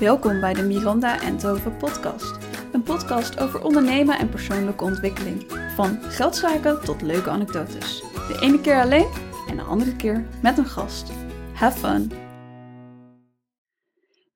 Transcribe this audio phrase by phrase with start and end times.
[0.00, 2.38] Welkom bij de Miranda en Tove podcast.
[2.72, 5.52] Een podcast over ondernemen en persoonlijke ontwikkeling.
[5.74, 8.00] Van geldzaken tot leuke anekdotes.
[8.00, 9.10] De ene keer alleen
[9.48, 11.10] en de andere keer met een gast.
[11.52, 12.10] Have fun!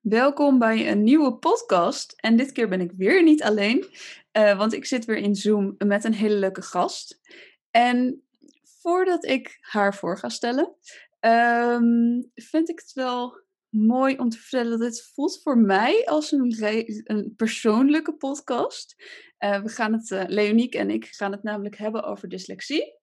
[0.01, 2.13] Welkom bij een nieuwe podcast.
[2.15, 3.85] En dit keer ben ik weer niet alleen,
[4.37, 7.19] uh, want ik zit weer in Zoom met een hele leuke gast.
[7.71, 8.23] En
[8.81, 10.75] voordat ik haar voor ga stellen,
[11.19, 16.31] um, vind ik het wel mooi om te vertellen dat dit voelt voor mij als
[16.31, 16.55] een,
[17.03, 18.95] een persoonlijke podcast.
[19.39, 22.97] Uh, we gaan het, uh, Leoniek en ik gaan het namelijk hebben over dyslexie.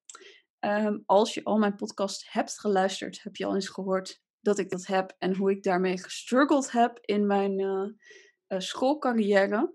[0.61, 4.71] Um, als je al mijn podcast hebt geluisterd, heb je al eens gehoord dat ik
[4.71, 9.75] dat heb en hoe ik daarmee gestruggeld heb in mijn uh, schoolcarrière.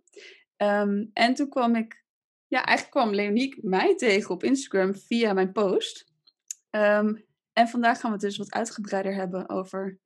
[0.57, 2.03] Um, en toen kwam ik,
[2.47, 6.11] ja, eigenlijk kwam Leoniek mij tegen op Instagram via mijn post.
[6.69, 9.99] Um, en vandaag gaan we het dus wat uitgebreider hebben over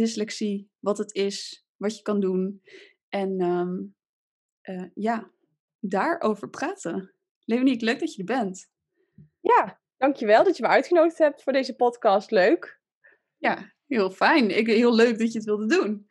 [0.00, 2.62] dyslexie, wat het is, wat je kan doen.
[3.08, 3.96] En um,
[4.62, 5.30] uh, ja,
[5.80, 7.12] daarover praten.
[7.44, 8.70] Leoniek, leuk dat je er bent.
[9.40, 12.30] Ja, dankjewel dat je me uitgenodigd hebt voor deze podcast.
[12.30, 12.80] Leuk.
[13.36, 14.56] Ja, heel fijn.
[14.56, 16.08] Ik, heel leuk dat je het wilde doen.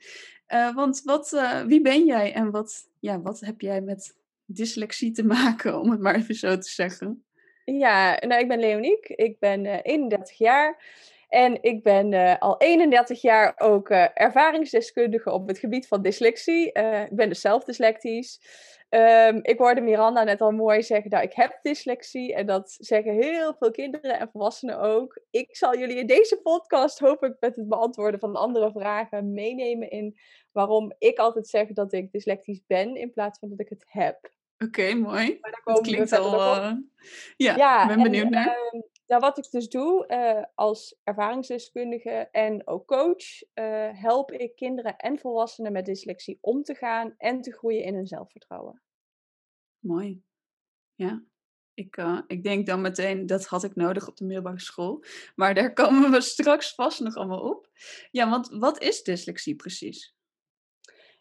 [0.48, 5.12] Uh, want wat, uh, wie ben jij en wat, ja, wat heb jij met dyslexie
[5.12, 7.26] te maken, om het maar even zo te zeggen?
[7.66, 9.08] Ja, nou, ik ben Leoniek.
[9.08, 10.84] Ik ben uh, 31 jaar.
[11.28, 16.70] En ik ben uh, al 31 jaar ook uh, ervaringsdeskundige op het gebied van dyslexie.
[16.80, 18.40] Uh, ik ben dus zelf dyslectisch.
[18.90, 22.34] Um, ik hoorde Miranda net al mooi zeggen dat ik heb dyslexie.
[22.34, 25.22] En dat zeggen heel veel kinderen en volwassenen ook.
[25.30, 29.90] Ik zal jullie in deze podcast, hoop ik, met het beantwoorden van andere vragen meenemen
[29.90, 30.20] in
[30.52, 34.32] waarom ik altijd zeg dat ik dyslectisch ben in plaats van dat ik het heb.
[34.58, 35.38] Oké, okay, mooi.
[35.42, 36.36] Maar daar komen dat klinkt al...
[37.36, 38.72] ja, ja, ben benieuwd en, naar.
[38.74, 44.56] Uh, nou, wat ik dus doe uh, als ervaringsdeskundige en ook coach, uh, help ik
[44.56, 48.82] kinderen en volwassenen met dyslexie om te gaan en te groeien in hun zelfvertrouwen.
[49.80, 50.24] Mooi.
[50.96, 51.24] Ja,
[51.74, 55.04] ik, uh, ik denk dan meteen, dat had ik nodig op de middelbare school.
[55.36, 57.70] Maar daar komen we straks vast nog allemaal op.
[58.12, 60.16] Ja, want wat is dyslexie precies?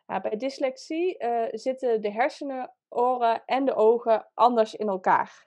[0.06, 1.16] Ja, bij dyslexie
[1.50, 5.45] zitten de hersenen, oren en de ogen anders in elkaar.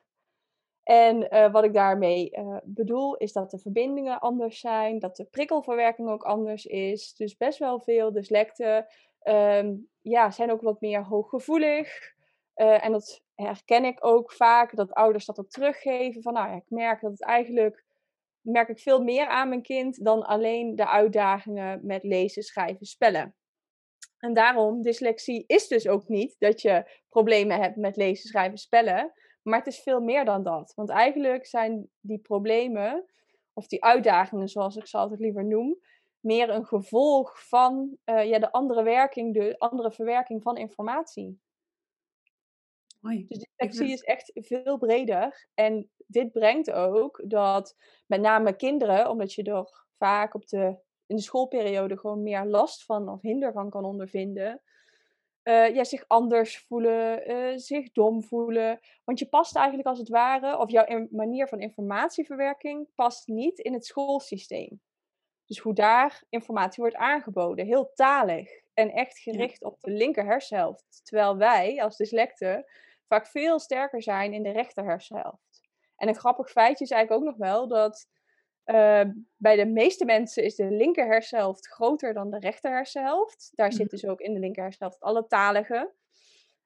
[0.90, 5.26] En uh, wat ik daarmee uh, bedoel, is dat de verbindingen anders zijn, dat de
[5.26, 7.14] prikkelverwerking ook anders is.
[7.14, 8.88] Dus best wel veel dyslecten
[9.24, 12.14] um, ja, zijn ook wat meer hooggevoelig.
[12.56, 16.22] Uh, en dat herken ik ook vaak, dat ouders dat ook teruggeven.
[16.22, 17.86] Van nou ja, ik merk dat het eigenlijk,
[18.42, 23.36] merk ik veel meer aan mijn kind dan alleen de uitdagingen met lezen, schrijven, spellen.
[24.20, 29.14] En daarom, dyslexie is dus ook niet dat je problemen hebt met lezen, schrijven, spellen.
[29.50, 30.74] Maar het is veel meer dan dat.
[30.76, 33.06] Want eigenlijk zijn die problemen,
[33.54, 35.80] of die uitdagingen zoals ik ze altijd liever noem,
[36.20, 41.40] meer een gevolg van uh, ja, de andere werking, de andere verwerking van informatie.
[43.02, 43.26] Hoi.
[43.28, 45.48] Dus dyslexie is echt veel breder.
[45.54, 51.16] En dit brengt ook dat met name kinderen, omdat je er vaak op de, in
[51.16, 54.62] de schoolperiode gewoon meer last van of hinder van kan ondervinden,
[55.44, 58.80] uh, ja, zich anders voelen, uh, zich dom voelen.
[59.04, 63.74] Want je past eigenlijk als het ware, of jouw manier van informatieverwerking past niet in
[63.74, 64.82] het schoolsysteem.
[65.46, 69.68] Dus hoe daar informatie wordt aangeboden, heel talig en echt gericht ja.
[69.68, 71.02] op de linker hersenhelft.
[71.04, 72.66] Terwijl wij als dyslecten
[73.08, 75.62] vaak veel sterker zijn in de rechter hersenhelft.
[75.96, 78.08] En een grappig feitje is eigenlijk ook nog wel dat
[78.70, 79.02] uh,
[79.38, 83.52] bij de meeste mensen is de linker hersenhelft groter dan de rechter hersenhelft.
[83.56, 85.94] Daar zit dus ook in de linker hersenhelft alle taligen.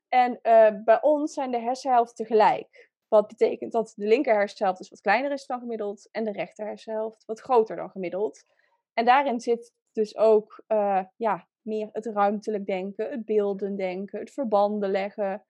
[0.09, 2.91] En uh, bij ons zijn de hersenhelften tegelijk.
[3.07, 6.65] Wat betekent dat de linker hersenhelft dus wat kleiner is dan gemiddeld en de rechter
[6.65, 8.45] hersenhelft wat groter dan gemiddeld.
[8.93, 14.31] En daarin zit dus ook uh, ja, meer het ruimtelijk denken, het beelden denken, het
[14.31, 15.45] verbanden leggen,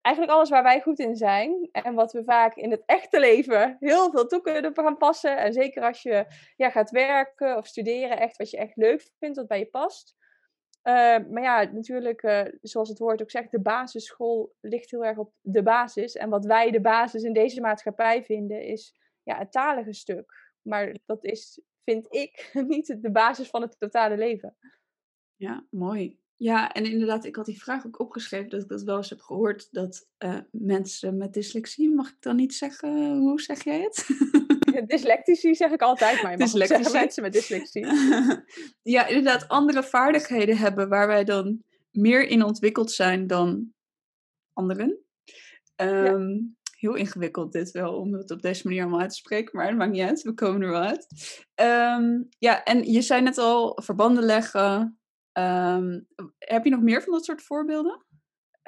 [0.00, 1.68] eigenlijk alles waar wij goed in zijn.
[1.72, 5.38] En wat we vaak in het echte leven heel veel toe kunnen gaan passen.
[5.38, 9.36] En zeker als je ja, gaat werken of studeren, echt wat je echt leuk vindt,
[9.36, 10.18] wat bij je past.
[10.82, 15.18] Uh, maar ja, natuurlijk, uh, zoals het woord ook zegt, de basisschool ligt heel erg
[15.18, 16.14] op de basis.
[16.14, 20.32] En wat wij de basis in deze maatschappij vinden, is ja, het talige stuk.
[20.62, 24.56] Maar dat is, vind ik, niet de basis van het totale leven.
[25.36, 26.19] Ja, mooi.
[26.42, 29.20] Ja, en inderdaad, ik had die vraag ook opgeschreven dat ik dat wel eens heb
[29.20, 29.68] gehoord.
[29.70, 34.06] Dat uh, mensen met dyslexie, mag ik dan niet zeggen, hoe zeg jij het?
[34.86, 37.86] Dyslectici zeg ik altijd, maar je mag zeggen mensen met dyslexie.
[38.96, 43.72] ja, inderdaad, andere vaardigheden hebben waar wij dan meer in ontwikkeld zijn dan
[44.52, 44.98] anderen.
[45.76, 46.40] Um, ja.
[46.78, 49.76] Heel ingewikkeld dit wel, om het op deze manier allemaal uit te spreken, maar dat
[49.76, 51.06] maakt niet uit, we komen er wel uit.
[51.54, 54.99] Um, ja, en je zei net al, verbanden leggen,
[55.32, 56.00] Ehm,
[56.38, 58.04] heb je nog meer van dat soort voorbeelden?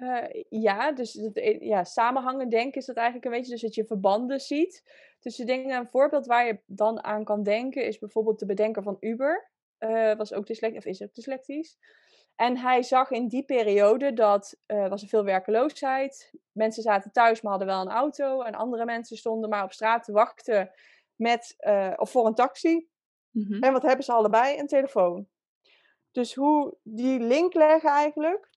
[0.02, 3.74] Uh, ja, dus het, e, ja, samenhangen denken is dat eigenlijk een beetje dus dat
[3.74, 4.82] je verbanden ziet.
[5.20, 8.82] Dus ik denk een voorbeeld waar je dan aan kan denken is bijvoorbeeld de bedenker
[8.82, 9.50] van Uber.
[9.78, 11.78] Uh, was ook dyslectisch, of is ook dyslectisch.
[12.36, 16.30] En hij zag in die periode dat uh, was er veel werkeloosheid.
[16.52, 18.42] Mensen zaten thuis, maar hadden wel een auto.
[18.42, 20.70] En andere mensen stonden maar op straat te wachten
[21.14, 21.56] met,
[21.96, 22.88] of voor een taxi.
[23.30, 23.62] Mm -hmm.
[23.62, 24.58] En wat hebben ze allebei?
[24.58, 25.28] Een telefoon.
[26.12, 28.50] Dus hoe die link leggen eigenlijk.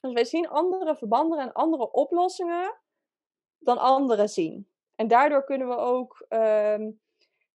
[0.00, 2.80] Dus wij zien andere verbanden en andere oplossingen
[3.58, 4.68] dan anderen zien.
[4.94, 6.88] En daardoor kunnen we ook uh,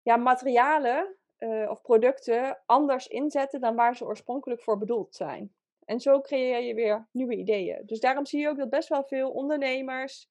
[0.01, 5.55] ja, materialen uh, of producten anders inzetten dan waar ze oorspronkelijk voor bedoeld zijn.
[5.85, 7.81] En zo creëer je weer nieuwe ideeën.
[7.85, 10.29] Dus daarom zie je ook dat best wel veel ondernemers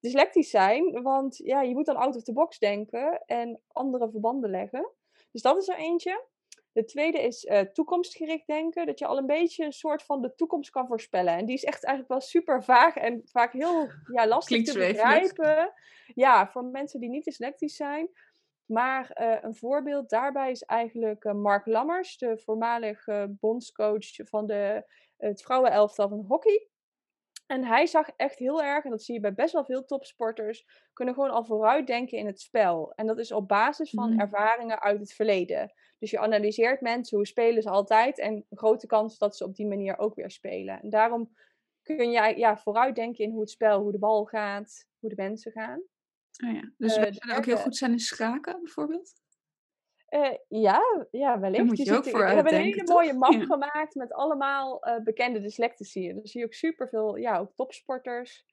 [0.00, 1.02] dyslectisch zijn.
[1.02, 4.90] Want ja, je moet dan out of the box denken en andere verbanden leggen.
[5.30, 6.24] Dus dat is er eentje.
[6.72, 8.86] De tweede is uh, toekomstgericht denken.
[8.86, 11.36] Dat je al een beetje een soort van de toekomst kan voorspellen.
[11.36, 15.72] En die is echt eigenlijk wel super vaag en vaak heel ja, lastig te begrijpen.
[16.14, 18.08] Ja, voor mensen die niet dyslectisch zijn.
[18.66, 24.84] Maar uh, een voorbeeld daarbij is eigenlijk uh, Mark Lammers, de voormalige bondscoach van de,
[25.16, 26.68] het vrouwenelftal van hockey.
[27.52, 30.66] En hij zag echt heel erg, en dat zie je bij best wel veel topsporters,
[30.92, 32.92] kunnen gewoon al vooruitdenken in het spel.
[32.94, 34.20] En dat is op basis van mm.
[34.20, 35.72] ervaringen uit het verleden.
[35.98, 39.54] Dus je analyseert mensen, hoe spelen ze altijd, en een grote kans dat ze op
[39.54, 40.82] die manier ook weer spelen.
[40.82, 41.34] En daarom
[41.82, 45.52] kun je ja, vooruitdenken in hoe het spel, hoe de bal gaat, hoe de mensen
[45.52, 45.82] gaan.
[46.44, 46.72] Oh ja.
[46.78, 49.21] Dus uh, wij ook heel goed zijn in schaken, bijvoorbeeld?
[50.12, 51.64] Uh, ja, ja, wellicht.
[51.64, 53.44] moet je, je ook ziet, voor We hebben een hele mooie map ja.
[53.44, 56.12] gemaakt met allemaal uh, bekende dyslectici.
[56.14, 58.44] Dan zie je ook superveel, ja, ook topsporters.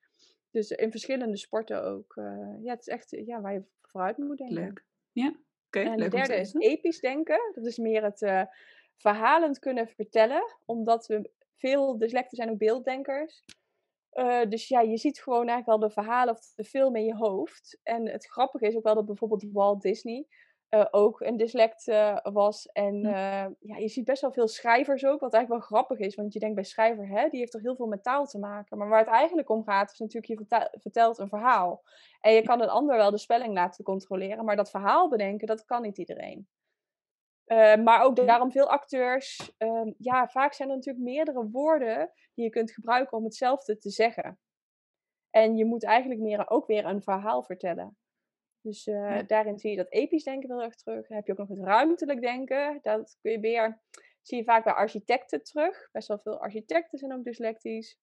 [0.52, 2.16] Dus in verschillende sporten ook.
[2.16, 4.56] Uh, ja, het is echt ja, waar je vooruit moet denken.
[4.56, 4.86] Leuk.
[5.12, 5.38] Ja, oké.
[5.68, 7.52] Okay, en de derde is episch denken.
[7.54, 8.48] Dat is meer het
[8.98, 10.44] verhalend kunnen vertellen.
[10.66, 13.44] Omdat we veel dyslecten zijn ook beelddenkers.
[14.14, 17.16] Uh, dus ja, je ziet gewoon eigenlijk al de verhalen of de film in je
[17.16, 17.80] hoofd.
[17.84, 20.28] En het grappige is ook wel dat bijvoorbeeld Walt Disney
[20.70, 22.66] uh, ook een dyslect uh, was.
[22.66, 23.02] En
[23.60, 26.16] ja, je ziet best wel veel schrijvers ook, wat eigenlijk wel grappig is.
[26.16, 28.78] Want je denkt bij schrijver, hè, die heeft toch heel veel met taal te maken.
[28.78, 31.84] Maar waar het eigenlijk om gaat, is natuurlijk je vertel vertelt een verhaal.
[32.22, 35.66] En je kan een ander wel de spelling laten controleren, maar dat verhaal bedenken, dat
[35.66, 36.48] kan niet iedereen.
[37.84, 39.52] Maar ook daarom veel acteurs.
[39.58, 43.90] Uh, ja, vaak zijn er natuurlijk meerdere woorden die je kunt gebruiken om hetzelfde te
[43.90, 44.40] zeggen.
[45.30, 47.98] En je moet eigenlijk meer ook weer een verhaal vertellen.
[48.62, 49.24] Dus uh, ja.
[49.24, 51.08] daarin zie je dat episch denken heel erg terug.
[51.08, 52.80] Dan heb je ook nog het ruimtelijk denken.
[52.82, 53.82] Dat kun je weer,
[54.22, 55.90] zie je vaak bij architecten terug.
[55.92, 58.00] Best wel veel architecten zijn ook dyslectisch.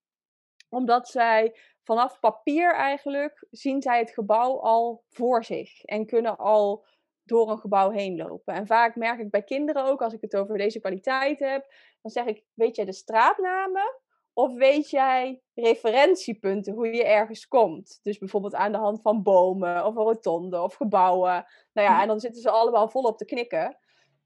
[0.68, 5.82] Omdat zij vanaf papier eigenlijk zien zij het gebouw al voor zich.
[5.82, 6.86] En kunnen al
[7.24, 8.54] door een gebouw heen lopen.
[8.54, 12.10] En vaak merk ik bij kinderen ook, als ik het over deze kwaliteit heb, dan
[12.10, 14.00] zeg ik, weet jij de straatnamen?
[14.38, 17.98] Of weet jij referentiepunten, hoe je ergens komt?
[18.02, 21.46] Dus bijvoorbeeld aan de hand van bomen, of een rotonde, of gebouwen.
[21.72, 23.78] Nou ja, en dan zitten ze allemaal volop te knikken.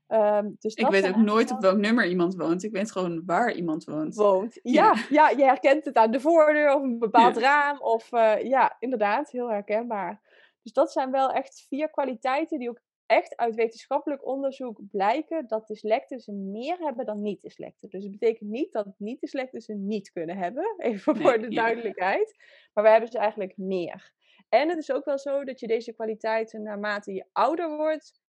[0.09, 2.63] Um, dus ik weet ook nooit op welk nummer iemand woont.
[2.63, 4.15] Ik weet gewoon waar iemand woont.
[4.15, 4.85] Woont, ja.
[4.85, 7.41] Ja, ja je herkent het aan de voordeur of een bepaald ja.
[7.41, 7.81] raam.
[7.81, 10.21] Of uh, ja, inderdaad, heel herkenbaar.
[10.63, 12.81] Dus dat zijn wel echt vier kwaliteiten die ook
[13.11, 17.89] echt uit wetenschappelijk onderzoek blijken dat dyslecten meer hebben dan niet-dyslecten.
[17.89, 22.35] Dus het betekent niet dat niet-dyslecten ze niet kunnen hebben, even voor nee, de duidelijkheid.
[22.37, 22.45] Ja.
[22.73, 24.13] Maar we hebben ze eigenlijk meer.
[24.49, 28.21] En het is ook wel zo dat je deze kwaliteiten naarmate je ouder wordt,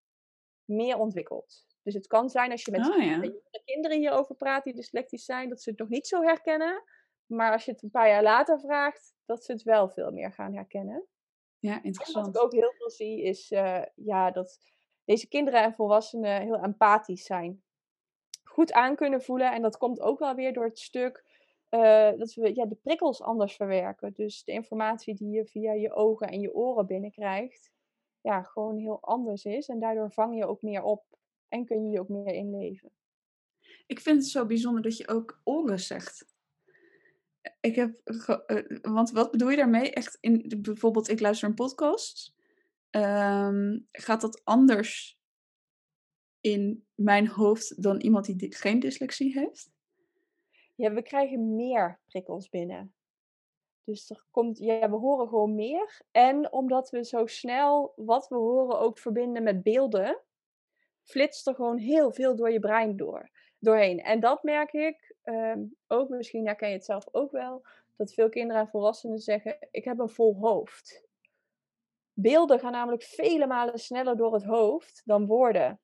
[0.65, 1.65] meer ontwikkelt.
[1.83, 3.31] Dus het kan zijn als je met oh, ja.
[3.65, 6.83] kinderen hierover praat die dyslectisch zijn, dat ze het nog niet zo herkennen.
[7.25, 10.31] Maar als je het een paar jaar later vraagt, dat ze het wel veel meer
[10.31, 11.07] gaan herkennen.
[11.61, 12.25] Ja, interessant.
[12.25, 14.59] En wat ik ook heel veel zie is uh, ja, dat
[15.05, 17.63] deze kinderen en volwassenen heel empathisch zijn.
[18.43, 19.53] Goed aan kunnen voelen.
[19.53, 21.23] En dat komt ook wel weer door het stuk
[21.69, 24.13] uh, dat we ja, de prikkels anders verwerken.
[24.13, 27.71] Dus de informatie die je via je ogen en je oren binnenkrijgt,
[28.21, 29.67] ja, gewoon heel anders is.
[29.67, 31.03] En daardoor vang je ook meer op
[31.47, 32.91] en kun je je ook meer inleven.
[33.87, 36.30] Ik vind het zo bijzonder dat je ook oren zegt.
[37.59, 39.91] Ik heb, uh, want wat bedoel je daarmee?
[39.91, 42.33] Echt in, bijvoorbeeld, ik luister een podcast.
[42.91, 45.19] Um, gaat dat anders
[46.41, 49.71] in mijn hoofd dan iemand die geen dyslexie heeft?
[50.75, 52.93] Ja, we krijgen meer prikkels binnen.
[53.83, 56.01] Dus er komt, ja, we horen gewoon meer.
[56.11, 60.21] En omdat we zo snel wat we horen ook verbinden met beelden,
[61.03, 63.30] flitst er gewoon heel veel door je brein door,
[63.61, 63.99] doorheen.
[63.99, 67.65] En dat merk ik um, ook, misschien herken je het zelf ook wel,
[67.95, 71.09] dat veel kinderen en volwassenen zeggen: Ik heb een vol hoofd.
[72.13, 75.79] Beelden gaan namelijk vele malen sneller door het hoofd dan woorden.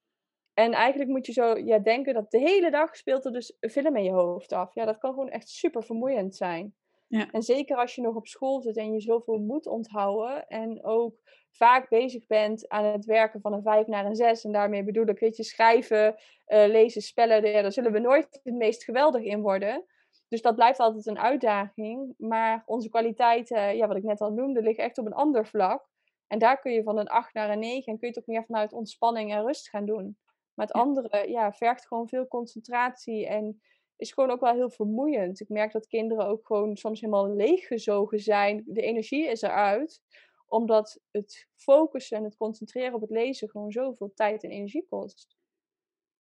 [0.53, 3.69] En eigenlijk moet je zo ja, denken dat de hele dag speelt er dus een
[3.69, 4.74] film in je hoofd af.
[4.74, 6.75] Ja, dat kan gewoon echt super vermoeiend zijn.
[7.08, 7.32] Ja.
[7.32, 10.48] En zeker als je nog op school zit en je zoveel moet onthouden.
[10.48, 11.16] En ook
[11.52, 14.44] vaak bezig bent aan het werken van een vijf naar een zes.
[14.44, 17.50] En daarmee bedoel ik, weet je, schrijven, eh, lezen, spellen.
[17.52, 19.86] Ja, daar zullen we nooit het meest geweldig in worden.
[20.28, 22.14] Dus dat blijft altijd een uitdaging.
[22.18, 25.88] Maar onze kwaliteiten, ja, wat ik net al noemde, liggen echt op een ander vlak.
[26.28, 28.26] En daar kun je van een 8 naar een 9 en kun je het ook
[28.36, 30.18] meer vanuit ontspanning en rust gaan doen.
[30.54, 30.82] Maar het Ja.
[30.82, 33.62] andere ja, vergt gewoon veel concentratie en
[33.98, 35.39] is gewoon ook wel heel vermoeiend.
[35.39, 38.63] Ik merk dat kinderen ook gewoon soms helemaal leeggezogen zijn.
[38.66, 40.01] De energie is eruit,
[40.48, 45.38] omdat het focussen en het concentreren op het lezen gewoon zoveel tijd en energie kost.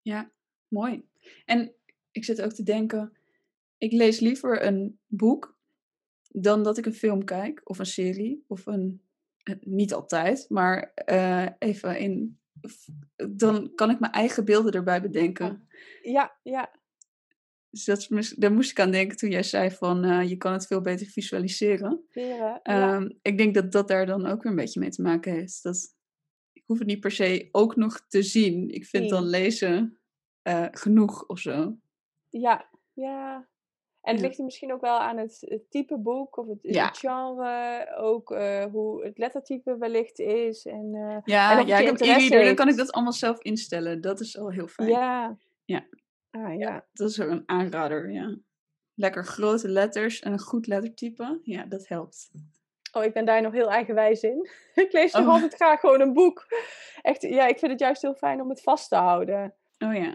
[0.02, 0.32] Ja,
[0.68, 1.08] mooi.
[1.44, 1.74] En
[2.10, 3.16] ik zit ook te denken,
[3.78, 5.56] ik lees liever een boek
[6.28, 9.02] dan dat ik een film kijk of een serie of een,
[9.42, 12.38] eh, niet altijd, maar eh, even in,
[13.16, 15.68] dan kan ik mijn eigen beelden erbij bedenken.
[16.02, 16.77] Ja, ja,
[17.70, 20.52] Dus dat, is daar moest ik aan denken toen jij zei van eh, je kan
[20.52, 22.04] het veel beter visualiseren.
[22.10, 22.60] Ja.
[22.62, 25.62] Ehm, ik denk dat dat daar dan ook weer een beetje mee te maken heeft.
[25.62, 25.96] Dat,
[26.52, 28.68] ik hoef het niet per se ook nog te zien.
[28.68, 29.30] Ik vind dan Zien.
[29.30, 29.98] lezen
[30.42, 31.76] eh, genoeg of zo.
[32.28, 33.48] Ja, ja.
[34.00, 36.98] En het ligt er misschien ook wel aan het, het type boek of het, het
[36.98, 40.66] genre, ook eh, hoe het lettertype wellicht is.
[40.66, 40.90] En,
[41.24, 41.98] Ja, En ja ik heb
[42.44, 44.00] dan kan ik dat allemaal zelf instellen.
[44.00, 44.88] Dat is al heel fijn.
[44.88, 45.36] ja.
[45.64, 45.86] Ja.
[46.30, 46.86] Ah, ja.
[46.92, 48.36] Dat is ook een aanrader, ja.
[48.94, 51.40] Lekker grote letters en een goed lettertype.
[51.42, 52.30] Ja, dat helpt.
[52.92, 54.48] Oh, ik ben daar nog heel eigenwijs in.
[54.84, 55.28] ik lees nog Oh.
[55.32, 56.46] altijd graag gewoon een boek.
[57.02, 59.54] Echt, ja, ik vind het juist heel fijn om het vast te houden.
[59.78, 60.14] Oh ja.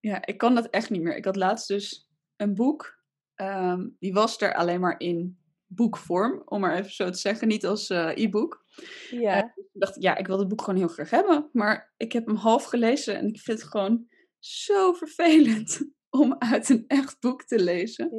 [0.00, 1.16] Ja, ik kan dat echt niet meer.
[1.16, 3.02] Ik had laatst dus een boek.
[3.34, 7.48] ehm, die was er alleen maar in boekvorm, om maar even zo te zeggen.
[7.48, 8.64] Niet als eh, e-book.
[9.10, 9.44] Ja.
[9.44, 11.48] Ik dacht, ja, ik wil het boek gewoon heel graag hebben.
[11.52, 14.06] Maar ik heb hem half gelezen en ik vind het gewoon
[14.44, 15.80] zo vervelend
[16.20, 18.10] om uit een echt boek te lezen.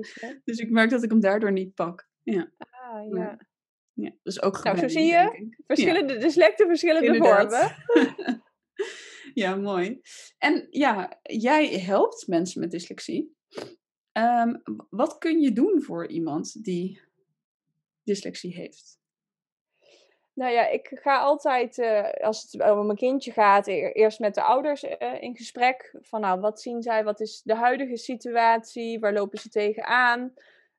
[0.44, 2.08] Dus ik merk dat ik hem daardoor niet pak.
[2.24, 3.20] Ja, Ah, Ja.
[3.20, 3.40] ja.
[3.94, 4.12] ja.
[4.24, 5.30] dus ook Nou, zo zie je.
[5.32, 5.60] denk ik.
[5.68, 7.54] Verschillende dyslecten, verschillende Inderdaad.
[7.86, 8.44] vormen.
[9.34, 10.02] ja, mooi.
[10.38, 13.36] En ja, jij helpt mensen met dyslexie.
[14.12, 14.54] Ehm,
[14.90, 17.02] wat kun je doen voor iemand die
[18.04, 19.00] dyslexie heeft?
[20.36, 24.36] Nou ja, ik ga altijd, eh, als het om een kindje gaat, e- eerst met
[24.36, 25.96] de ouders eh, in gesprek.
[26.02, 27.04] Van nou, wat zien zij?
[27.04, 29.00] Wat is de huidige situatie?
[29.00, 30.34] Waar lopen ze tegenaan?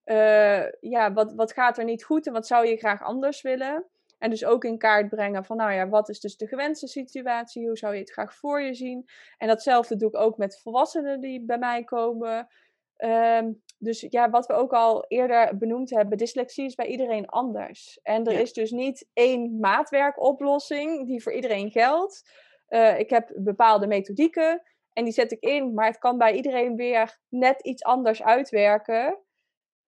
[0.04, 3.84] Eh ja, wat, wat gaat er niet goed en wat zou je graag anders willen?
[4.18, 7.66] En dus ook in kaart brengen van, nou ja, wat is dus de gewenste situatie?
[7.66, 9.08] Hoe zou je het graag voor je zien?
[9.38, 12.48] En datzelfde doe ik ook met volwassenen die bij mij komen.
[12.96, 17.98] Ehm, dus ja, wat we ook al eerder benoemd hebben, dyslexie is bij iedereen anders.
[18.02, 18.38] En er Ja.
[18.38, 22.30] is dus niet één maatwerkoplossing die voor iedereen geldt.
[22.66, 26.76] Eh, ik heb bepaalde methodieken en die zet ik in, maar het kan bij iedereen
[26.76, 29.18] weer net iets anders uitwerken.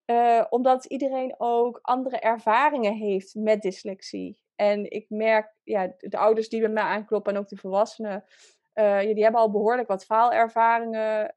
[0.05, 4.41] Eh, omdat iedereen ook andere ervaringen heeft met dyslexie.
[4.57, 8.25] En ik merk, ja, de ouders die bij mij aankloppen en ook de volwassenen,
[8.73, 11.33] eh, ja, die hebben al behoorlijk wat faalervaringen,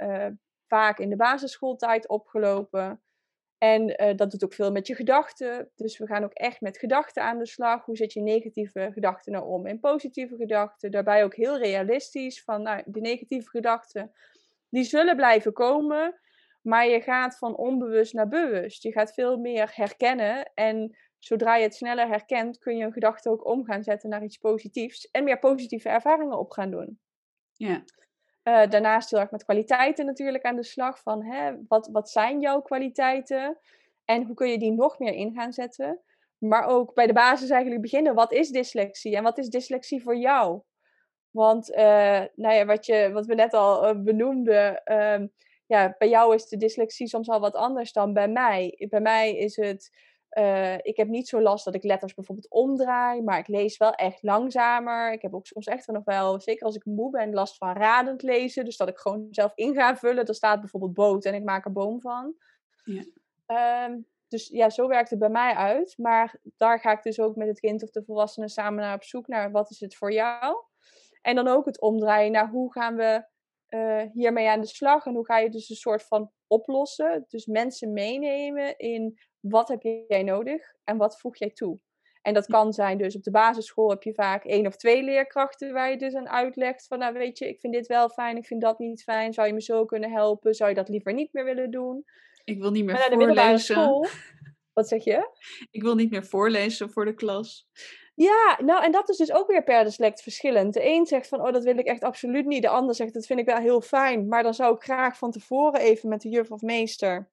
[0.71, 3.01] vaak in de basisschooltijd opgelopen.
[3.57, 5.71] En eh, dat doet ook veel met je gedachten.
[5.75, 7.85] Dus we gaan ook echt met gedachten aan de slag.
[7.85, 10.91] Hoe zet je negatieve gedachten nou om in positieve gedachten?
[10.91, 14.11] Daarbij ook heel realistisch van nou, die negatieve gedachten,
[14.69, 16.19] die zullen blijven komen.
[16.61, 18.83] Maar je gaat van onbewust naar bewust.
[18.83, 20.51] Je gaat veel meer herkennen.
[20.53, 24.23] En zodra je het sneller herkent, kun je een gedachte ook om gaan zetten naar
[24.23, 25.09] iets positiefs.
[25.11, 26.99] En meer positieve ervaringen op gaan doen.
[27.53, 27.83] Ja,
[28.43, 31.01] Eh, daarnaast heel erg met kwaliteiten natuurlijk aan de slag.
[31.01, 33.57] Van hè, wat, wat zijn jouw kwaliteiten?
[34.05, 35.99] En hoe kun je die nog meer in gaan zetten?
[36.37, 38.15] Maar ook bij de basis eigenlijk beginnen.
[38.15, 39.15] Wat is dyslexie?
[39.15, 40.61] En wat is dyslexie voor jou?
[41.31, 44.83] Want eh, nou ja, wat, je, wat we net al eh, benoemden.
[44.83, 45.27] ehm,
[45.65, 48.87] ja, bij jou is de dyslexie soms al wat anders dan bij mij.
[48.89, 49.91] Bij mij is het.
[50.31, 53.93] Eh, ik heb niet zo last dat ik letters bijvoorbeeld omdraai, maar ik lees wel
[53.93, 55.11] echt langzamer.
[55.11, 58.21] Ik heb ook soms echt nog wel, zeker als ik moe ben, last van radend
[58.21, 58.65] lezen.
[58.65, 60.25] Dus dat ik gewoon zelf in ga vullen.
[60.25, 62.35] Er staat bijvoorbeeld boot en ik maak er boom van.
[62.83, 63.03] Ja.
[63.45, 63.97] Ehm,
[64.27, 65.97] dus ja, zo werkt het bij mij uit.
[65.97, 69.03] Maar daar ga ik dus ook met het kind of de volwassene samen naar op
[69.03, 70.55] zoek naar wat is het voor jou.
[71.21, 73.23] En dan ook het omdraaien naar hoe gaan we
[73.71, 75.05] eh, hiermee aan de slag.
[75.05, 77.25] En hoe ga je dus een soort van oplossen.
[77.27, 81.79] Dus mensen meenemen in wat heb jij nodig en wat voeg jij toe.
[82.21, 85.73] En dat kan zijn dus op de basisschool heb je vaak één of twee leerkrachten
[85.73, 88.45] waar je dus aan uitlegt van nou weet je, ik vind dit wel fijn, ik
[88.45, 89.33] vind dat niet fijn.
[89.33, 90.53] Zou je me zo kunnen helpen?
[90.53, 92.03] Zou je dat liever niet meer willen doen?
[92.43, 93.59] ik wil niet meer Maar voorlezen.
[93.59, 94.07] school.
[94.73, 95.29] Wat zeg je?
[95.71, 97.67] Ik wil niet meer voorlezen voor de klas.
[98.13, 100.73] Ja, nou en dat is dus ook weer per dyslect verschillend.
[100.73, 102.61] De een zegt van, oh dat wil ik echt absoluut niet.
[102.61, 104.27] De ander zegt, dat vind ik wel heel fijn.
[104.27, 107.29] Maar dan zou ik graag van tevoren even met de juf of meester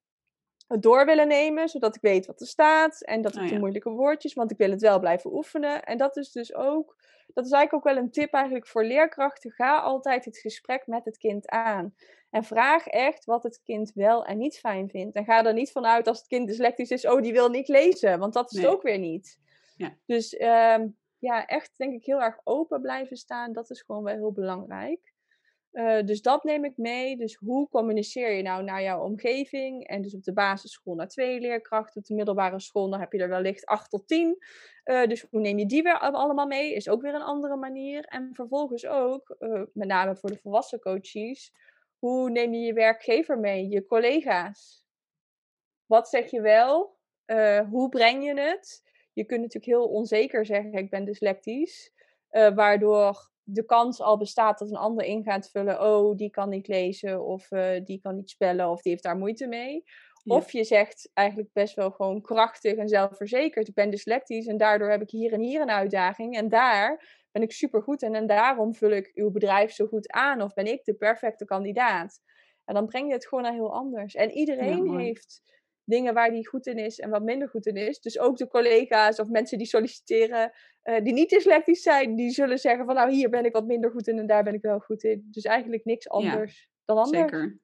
[0.69, 1.69] het door willen nemen.
[1.69, 3.03] Zodat ik weet wat er staat.
[3.03, 5.83] En dat ik Oh, de moeilijke woordjes, want ik wil het wel blijven oefenen.
[5.83, 6.97] En dat is dus ook,
[7.35, 9.51] dat is eigenlijk ook wel een tip eigenlijk voor leerkrachten.
[9.51, 11.95] Ga altijd het gesprek met het kind aan.
[12.31, 15.17] En vraag echt wat het kind wel en niet fijn vindt.
[15.17, 18.19] En ga er niet vanuit als het kind dyslectisch is, oh die wil niet lezen.
[18.19, 18.65] Want dat is Nee.
[18.67, 19.39] het ook weer niet.
[19.79, 19.97] Ja.
[20.07, 23.53] Dus ehm, ja, echt denk ik heel erg open blijven staan.
[23.53, 25.13] Dat is gewoon wel heel belangrijk.
[25.71, 27.17] Eh, dus dat neem ik mee.
[27.17, 29.87] Dus hoe communiceer je nou naar jouw omgeving?
[29.87, 32.01] En dus op de basisschool naar twee leerkrachten.
[32.01, 34.39] Op de middelbare school dan heb je er wellicht acht tot tien.
[34.85, 36.75] Eh, dus hoe neem je die weer al- allemaal mee?
[36.75, 38.05] Is ook weer een andere manier.
[38.05, 41.53] En vervolgens ook, eh, met name voor de volwassen coaches,
[41.99, 44.85] hoe neem je je werkgever mee, je collega's?
[45.87, 46.97] Wat zeg je wel?
[47.71, 48.83] Hoe breng je het?
[49.19, 51.93] Je kunt natuurlijk heel onzeker zeggen, ik ben dyslectisch.
[52.29, 56.49] eh, waardoor de kans al bestaat dat een ander in gaat vullen, oh, die kan
[56.49, 59.85] niet lezen of eh, die kan niet spellen of die heeft daar moeite mee.
[60.23, 60.37] Ja.
[60.37, 64.91] Of je zegt eigenlijk best wel gewoon krachtig en zelfverzekerd, ik ben dyslectisch en daardoor
[64.91, 68.75] heb ik hier en hier een uitdaging en daar ben ik supergoed in en daarom
[68.75, 72.21] vul ik uw bedrijf zo goed aan of ben ik de perfecte kandidaat.
[72.65, 74.15] En dan breng je het gewoon naar heel anders.
[74.15, 75.43] En iedereen heeft
[75.89, 78.01] dingen waar die goed in is en wat minder goed in is.
[78.01, 80.53] Dus ook de collega's of mensen die solliciteren,
[80.83, 83.91] eh, die niet dyslectisch zijn, die zullen zeggen van nou hier ben ik wat minder
[83.91, 85.29] goed in en daar ben ik wel goed in.
[85.31, 87.31] Dus eigenlijk niks anders dan anders.
[87.31, 87.59] Zeker.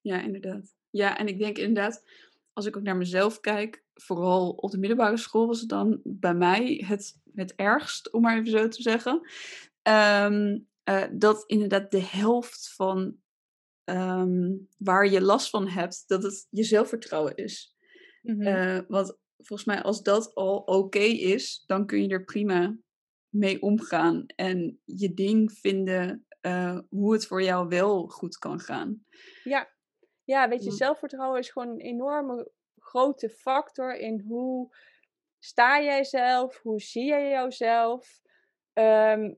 [0.00, 0.74] Ja, inderdaad.
[0.90, 2.04] Ja, en ik denk inderdaad,
[2.52, 6.34] als ik ook naar mezelf kijk, vooral op de middelbare school was het dan bij
[6.34, 9.20] mij het, het ergst, om maar even zo te zeggen.
[9.82, 13.16] Ehm, eh, dat inderdaad de helft van
[13.84, 17.74] ehm, waar je last van hebt, dat het je zelfvertrouwen is.
[18.22, 18.42] Mhm.
[18.42, 22.76] Eh, want volgens mij, als dat al oké is, dan kun je er prima
[23.28, 29.04] mee omgaan en je ding vinden eh, hoe het voor jou wel goed kan gaan.
[29.44, 29.70] Ja.
[30.24, 30.76] ja, weet je, Mm.
[30.76, 34.74] zelfvertrouwen is gewoon een enorme grote factor in hoe
[35.38, 38.20] sta jij zelf, hoe zie jij jouzelf.
[38.72, 39.32] Ehm,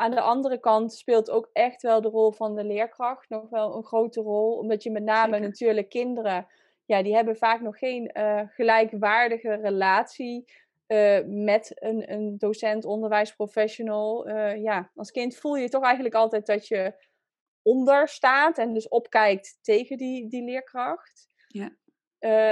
[0.00, 3.76] aan de andere kant speelt ook echt wel de rol van de leerkracht nog wel
[3.76, 5.48] een grote rol, omdat je met name Zeker.
[5.48, 6.46] natuurlijk kinderen,
[6.84, 10.52] ja, die hebben vaak nog geen eh, gelijkwaardige relatie
[10.86, 14.26] eh, met een, een docent, onderwijsprofessional.
[14.26, 16.94] Eh, ja, als kind voel je toch eigenlijk altijd dat je
[17.62, 21.26] onder staat en dus opkijkt tegen die, die leerkracht.
[21.46, 21.78] Ja.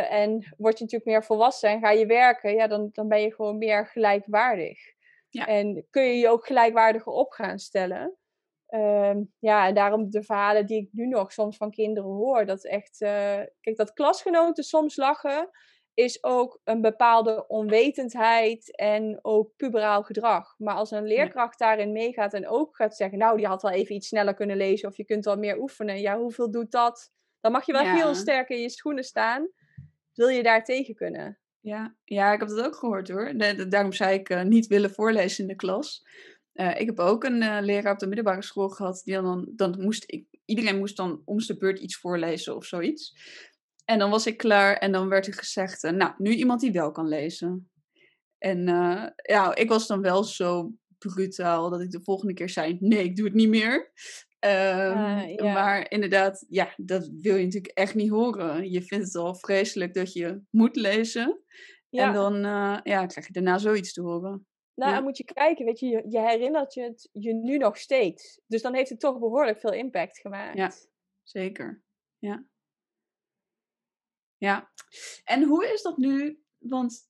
[0.08, 3.34] En word je natuurlijk meer volwassen en ga je werken, ja, dan, dan ben je
[3.34, 4.96] gewoon meer gelijkwaardig.
[5.30, 5.46] Ja.
[5.46, 8.16] En kun je je ook gelijkwaardiger op gaan stellen.
[8.66, 12.64] Ehm, ja, en daarom de verhalen die ik nu nog soms van kinderen hoor, dat
[12.64, 15.50] echt, eh, kijk, dat klasgenoten soms lachen,
[15.94, 20.54] is ook een bepaalde onwetendheid en ook puberaal gedrag.
[20.58, 23.94] Maar als een leerkracht daarin meegaat en ook gaat zeggen, nou, die had wel even
[23.94, 27.10] iets sneller kunnen lezen of je kunt wel meer oefenen, ja, hoeveel doet dat?
[27.40, 27.94] Dan mag je wel Ja.
[27.94, 29.48] heel sterk in je schoenen staan.
[30.14, 31.38] Wil je daar tegen kunnen?
[31.60, 33.32] Ja, ja, ik heb dat ook gehoord hoor.
[33.36, 36.02] Da- da- daarom zei ik eh, niet willen voorlezen in de klas.
[36.52, 39.00] Eh, ik heb ook een eh, leraar op de middelbare school gehad.
[39.04, 43.14] Die dan, dan moest ik, iedereen moest dan om de beurt iets voorlezen of zoiets.
[43.84, 46.92] En dan was ik klaar en dan werd er gezegd, nou, nu iemand die wel
[46.92, 47.70] kan lezen.
[48.38, 48.66] En
[49.22, 53.16] ja, ik was dan wel zo brutaal dat ik de volgende keer zei, nee, ik
[53.16, 53.92] doe het niet meer.
[54.38, 55.52] Ehm, Ah, ja.
[55.52, 58.70] Maar inderdaad, ja, dat wil je natuurlijk echt niet horen.
[58.70, 61.42] Je vindt het al vreselijk dat je moet lezen.
[61.88, 62.06] Ja.
[62.06, 64.46] En dan eh, ja, krijg je daarna zoiets te horen.
[64.74, 64.96] Nou, Ja.
[64.96, 68.40] dan moet je kijken, weet je, je, je herinnert je het je nu nog steeds.
[68.46, 70.56] Dus dan heeft het toch behoorlijk veel impact gemaakt.
[70.56, 70.72] Ja.
[71.22, 71.82] Zeker.
[72.18, 72.46] Ja.
[74.36, 74.70] Ja.
[75.24, 76.42] En hoe is dat nu?
[76.58, 77.08] Want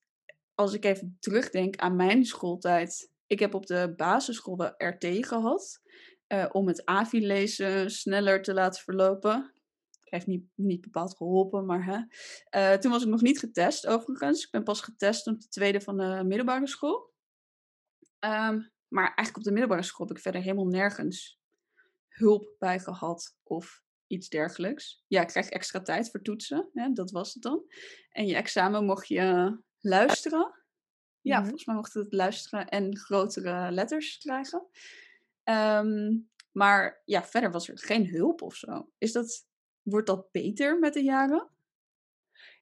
[0.55, 3.11] als ik even terugdenk aan mijn schooltijd.
[3.27, 5.81] Ik heb op de basisschool wel RT gehad.
[6.29, 9.53] Eh, om het AVI-lezen sneller te laten verlopen.
[10.05, 11.99] Heeft niet, niet bepaald geholpen, maar hè.
[12.45, 14.45] Eh, toen was ik nog niet getest, overigens.
[14.45, 17.13] Ik ben pas getest op de tweede van de middelbare school.
[18.19, 21.41] Ehm, maar eigenlijk op de middelbare school heb ik verder helemaal nergens
[22.09, 25.05] hulp bij gehad of iets dergelijks.
[25.07, 27.65] Ja, ik krijg extra tijd voor toetsen, hè, dat was het dan.
[28.11, 30.53] En je examen mocht je luisteren.
[31.21, 31.43] Ja, Mhm.
[31.43, 34.67] volgens mij mocht het luisteren en grotere letters krijgen.
[35.49, 36.17] Ehm,
[36.53, 38.89] maar ja, verder was er geen hulp of zo.
[38.99, 39.47] Is dat,
[39.83, 41.49] wordt dat beter met de jaren?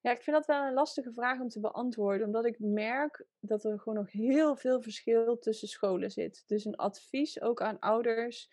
[0.01, 3.65] Ja, ik vind dat wel een lastige vraag om te beantwoorden, omdat ik merk dat
[3.65, 6.45] er gewoon nog heel veel verschil tussen scholen zit.
[6.47, 8.51] Dus een advies ook aan ouders: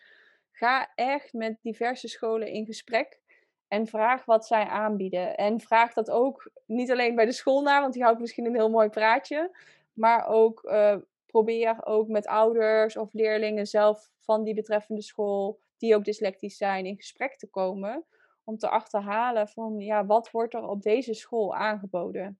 [0.50, 3.20] ga echt met diverse scholen in gesprek
[3.68, 5.36] en vraag wat zij aanbieden.
[5.36, 8.54] En vraag dat ook niet alleen bij de school naar, want die houdt misschien een
[8.54, 9.56] heel mooi praatje,
[9.92, 10.96] maar ook eh,
[11.34, 16.86] probeer ook met ouders of leerlingen zelf van die betreffende school, die ook dyslectisch zijn,
[16.86, 18.04] in gesprek te komen.
[18.44, 22.38] Om te achterhalen van, ja, wat wordt er op deze school aangeboden?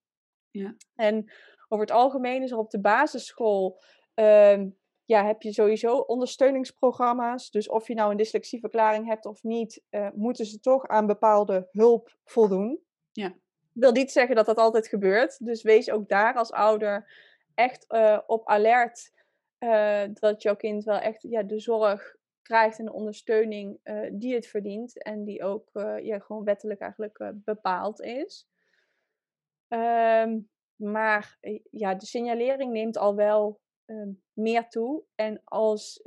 [0.51, 0.77] Ja.
[0.95, 1.33] En
[1.69, 3.81] over het algemeen is er op de basisschool
[4.15, 4.69] ehm,
[5.05, 7.51] ja, heb je sowieso ondersteuningsprogramma's.
[7.51, 11.69] Dus of je nou een dyslexieverklaring hebt of niet, uh, moeten ze toch aan bepaalde
[11.71, 12.81] hulp voldoen.
[13.13, 13.27] Ja.
[13.27, 15.45] Ik wil niet zeggen dat dat altijd gebeurt.
[15.45, 17.09] Dus wees ook daar als ouder
[17.55, 19.13] echt uh, op alert.
[19.59, 23.81] Uh, dat jouw kind wel echt ja, de zorg krijgt en de ondersteuning
[24.13, 25.03] die het verdient.
[25.03, 25.71] En die ook
[26.03, 28.49] ja, gewoon wettelijk eigenlijk bepaald is.
[29.69, 31.39] Um, maar
[31.71, 35.05] ja, de signalering neemt al wel uh, meer toe.
[35.15, 36.01] En als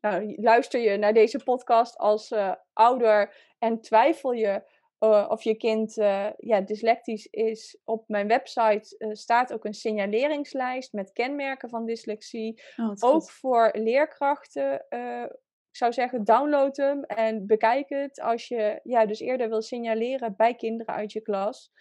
[0.00, 2.34] nou, luister je naar deze podcast als
[2.72, 4.62] ouder en twijfel je
[5.04, 5.94] uh, of je kind
[6.36, 12.62] ja, dyslectisch is, op mijn website staat ook een signaleringslijst met kenmerken van dyslexie.
[12.76, 13.30] Oh, ook goed.
[13.30, 14.86] voor leerkrachten.
[15.70, 20.34] ik zou zeggen, download hem en bekijk het als je ja, dus eerder wil signaleren
[20.36, 21.72] bij kinderen uit je klas.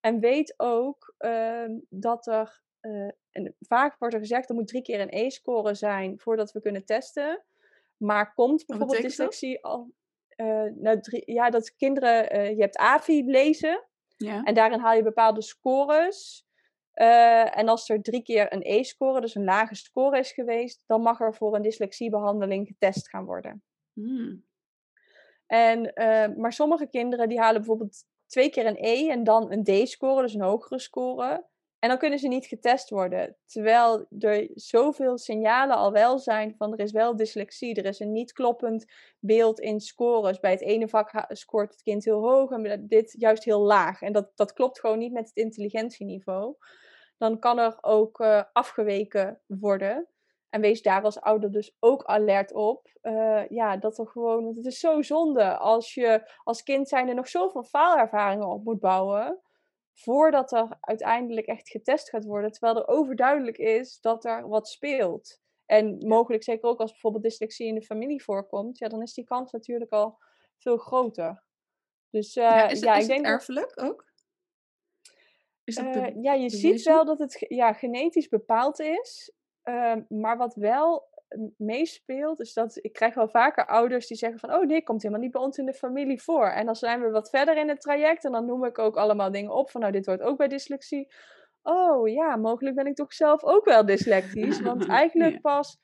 [0.00, 2.66] En weet ook ehm, dat er
[3.30, 6.84] en vaak wordt er gezegd, er moet drie keer een E-score zijn voordat we kunnen
[6.84, 7.44] testen.
[7.96, 9.90] Maar komt bijvoorbeeld dyslexie al.
[10.74, 13.84] Nou, drie, ja, dat kinderen, uh, je hebt AVI lezen.
[14.16, 14.42] Ja.
[14.42, 16.46] En daarin haal je bepaalde scores.
[16.92, 21.20] en als er drie keer een E-score, dus een lage score is geweest, dan mag
[21.20, 23.62] er voor een dyslexiebehandeling getest gaan worden.
[23.92, 24.44] Hmm.
[25.46, 25.92] En,
[26.36, 30.34] maar sommige kinderen die halen bijvoorbeeld twee keer een E en dan een D-score, dus
[30.34, 31.46] een hogere score.
[31.78, 33.36] En dan kunnen ze niet getest worden.
[33.46, 37.74] Terwijl er zoveel signalen al wel zijn van er is wel dyslexie.
[37.74, 40.40] Er is een niet kloppend beeld in scores.
[40.40, 44.02] Bij het ene vak scoort het kind heel hoog en dit juist heel laag.
[44.02, 46.54] En dat, dat klopt gewoon niet met het intelligentieniveau.
[47.18, 50.08] Dan kan er ook uh, afgeweken worden.
[50.50, 52.88] En wees daar als ouder dus ook alert op.
[53.02, 57.28] Uh, ja, dat er gewoon, het is zo zonde als je als kind zijnde nog
[57.28, 59.40] zoveel faalervaringen op moet bouwen
[60.00, 62.52] voordat er uiteindelijk echt getest gaat worden.
[62.52, 65.40] Terwijl er overduidelijk is dat er wat speelt.
[65.66, 69.24] En mogelijk zeker ook als bijvoorbeeld dyslexie in de familie voorkomt, ja, dan is die
[69.24, 70.18] kans natuurlijk al
[70.58, 71.42] veel groter.
[72.10, 74.06] Dus uh, ja, is, ja, is ik denk het erfelijk ook?
[75.64, 79.32] Is dat uh, ja, je ziet wel dat het ja, genetisch bepaald is.
[79.64, 81.08] Uh, maar wat wel
[81.56, 85.22] meespeelt, is dat ik krijg wel vaker ouders die zeggen van, oh nee, komt helemaal
[85.22, 86.46] niet bij ons in de familie voor.
[86.46, 89.30] En dan zijn we wat verder in het traject en dan noem ik ook allemaal
[89.30, 91.12] dingen op van, nou dit hoort ook bij dyslexie.
[91.62, 94.60] Oh ja, mogelijk ben ik toch zelf ook wel dyslectisch.
[94.60, 95.78] Want eigenlijk pas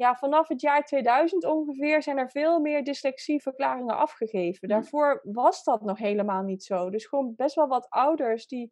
[0.00, 4.68] ja, vanaf het jaar 2000 ongeveer zijn er veel meer dyslexieverklaringen afgegeven.
[4.68, 4.74] Hm.
[4.74, 6.90] Daarvoor was dat nog helemaal niet zo.
[6.90, 8.70] Dus gewoon best wel wat ouders die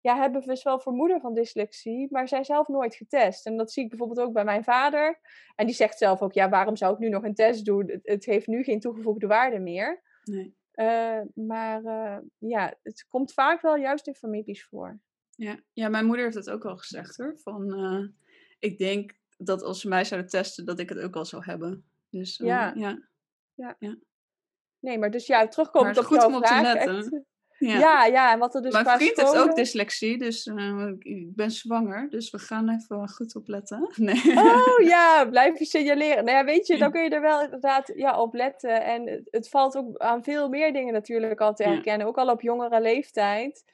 [0.00, 3.46] ja, hebben dus wel vermoeden van dyslexie, maar zijn zelf nooit getest.
[3.46, 5.20] En dat zie ik bijvoorbeeld ook bij mijn vader.
[5.54, 7.90] En die zegt zelf ook, ja, waarom zou ik nu nog een test doen?
[7.90, 10.02] Het, het heeft nu geen toegevoegde waarde meer.
[10.24, 10.58] Nee.
[10.74, 15.00] Uh, maar uh, ja, het komt vaak wel juist in families voor.
[15.30, 15.60] Ja.
[15.72, 17.38] ja, mijn moeder heeft het ook al gezegd hoor.
[17.38, 18.08] Van, uh,
[18.58, 21.84] ik denk dat als ze mij zouden testen, dat ik het ook al zou hebben.
[22.10, 22.72] Dus Ja.
[22.74, 23.08] ja.
[23.54, 23.76] Ja.
[23.78, 23.96] Ja.
[24.78, 26.96] Nee, maar dus ja, terugkomend is op goed jouw om op te letten.
[26.96, 27.24] echt,
[27.60, 27.78] Ja.
[27.78, 29.50] ja, ja, en wat er dus Mijn vriend heeft scholen...
[29.50, 32.10] ook dyslexie, dus eh, ik- ben zwanger.
[32.10, 33.90] Dus we gaan even goed opletten.
[33.96, 34.38] Nee.
[34.38, 36.24] Oh ja, blijven signaleren.
[36.24, 38.84] Nou ja, weet je, dan kun je er wel inderdaad ja, op letten.
[38.84, 41.70] En het, valt ook aan veel meer dingen natuurlijk al te Ja.
[41.70, 42.06] herkennen.
[42.06, 43.64] Ook al op jongere leeftijd.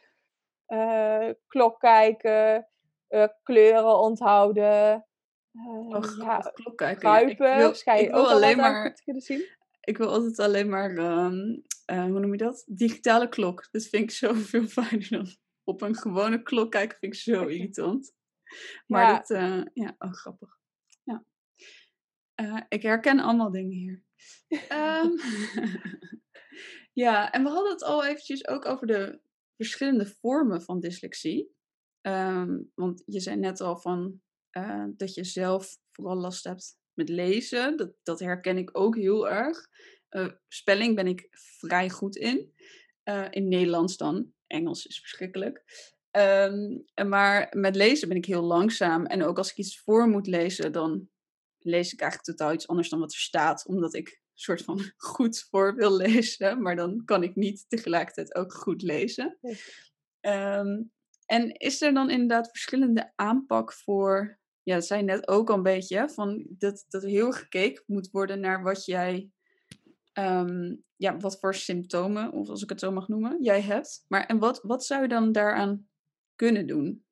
[0.66, 2.68] Eh, klok kijken,
[3.08, 5.06] eh, kleuren onthouden.
[5.66, 7.08] Oh, ja, klok kijken.
[7.10, 7.48] Ja, ik wil,
[7.84, 9.44] je ik wil alleen maar, zien.
[9.86, 12.64] Ik wil altijd alleen maar, ehm, eh, hoe noem je dat?
[12.66, 13.68] Digitale klok.
[13.70, 16.98] Dat vind ik zoveel fijner dan op een gewone klok kijken.
[16.98, 18.14] Vind ik zo irritant.
[18.86, 19.16] Maar Ja.
[19.16, 20.58] dat, eh, ja, oh, grappig.
[21.02, 21.24] Ja.
[22.34, 24.04] Eh, ik herken allemaal dingen hier.
[24.68, 25.10] Ehm,
[27.04, 29.20] ja, en we hadden het al eventjes ook over de
[29.56, 31.54] verschillende vormen van dyslexie.
[32.00, 34.20] Ehm, want je zei net al van
[34.96, 37.76] dat je zelf vooral last hebt met lezen.
[37.76, 39.68] Dat, dat herken ik ook heel erg.
[40.08, 42.54] Eh, spelling ben ik vrij goed in.
[43.02, 44.32] Eh, in Nederlands dan.
[44.46, 45.64] Engels is verschrikkelijk.
[46.10, 46.78] Ehm,
[47.08, 49.06] maar met lezen ben ik heel langzaam.
[49.06, 51.08] En ook als ik iets voor moet lezen, dan
[51.58, 53.66] lees ik eigenlijk totaal iets anders dan wat er staat.
[53.66, 56.62] Omdat ik een soort van goed voor wil lezen.
[56.62, 59.38] Maar dan kan ik niet tegelijkertijd ook goed lezen.
[60.20, 60.82] Ehm,
[61.26, 64.38] en is er dan inderdaad verschillende aanpak voor...
[64.66, 66.08] Ja, dat zei je net ook al een beetje.
[66.08, 69.30] Van dat, dat er heel gekeken moet worden naar wat jij...
[70.12, 74.04] ehm, ja, wat voor symptomen, of als ik het zo mag noemen, jij hebt.
[74.08, 75.88] Maar en wat, wat zou je dan daaraan
[76.36, 77.04] kunnen doen?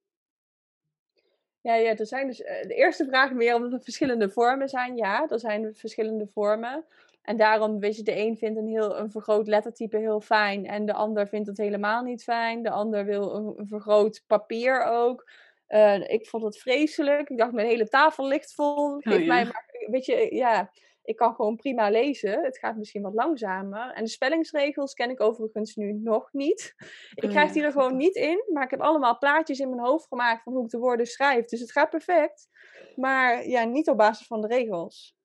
[1.61, 4.97] Ja, ja, er zijn dus eh, de eerste vraag meer omdat er verschillende vormen zijn.
[4.97, 6.85] Ja, er zijn verschillende vormen.
[7.23, 10.87] En daarom, weet je, de een vindt een heel een vergroot lettertype heel fijn en
[10.87, 12.63] de ander vindt het helemaal niet fijn.
[12.63, 15.31] De ander wil een vergroot papier ook.
[15.75, 17.29] Uh, ik vond het vreselijk.
[17.29, 18.99] Ik dacht, mijn hele tafel ligt vol.
[18.99, 19.27] Geef oh, ja.
[19.27, 20.71] mij maar, weet je, ja,
[21.03, 22.43] ik kan gewoon prima lezen.
[22.43, 23.93] Het gaat misschien wat langzamer.
[23.93, 26.75] En de spellingsregels ken ik overigens nu nog niet.
[27.15, 28.45] Ik oh krijg die er gewoon niet in.
[28.53, 31.45] Maar ik heb allemaal plaatjes in mijn hoofd gemaakt van hoe ik de woorden schrijf.
[31.45, 32.49] Dus het gaat perfect.
[32.97, 35.17] Maar ja, niet op basis van de regels.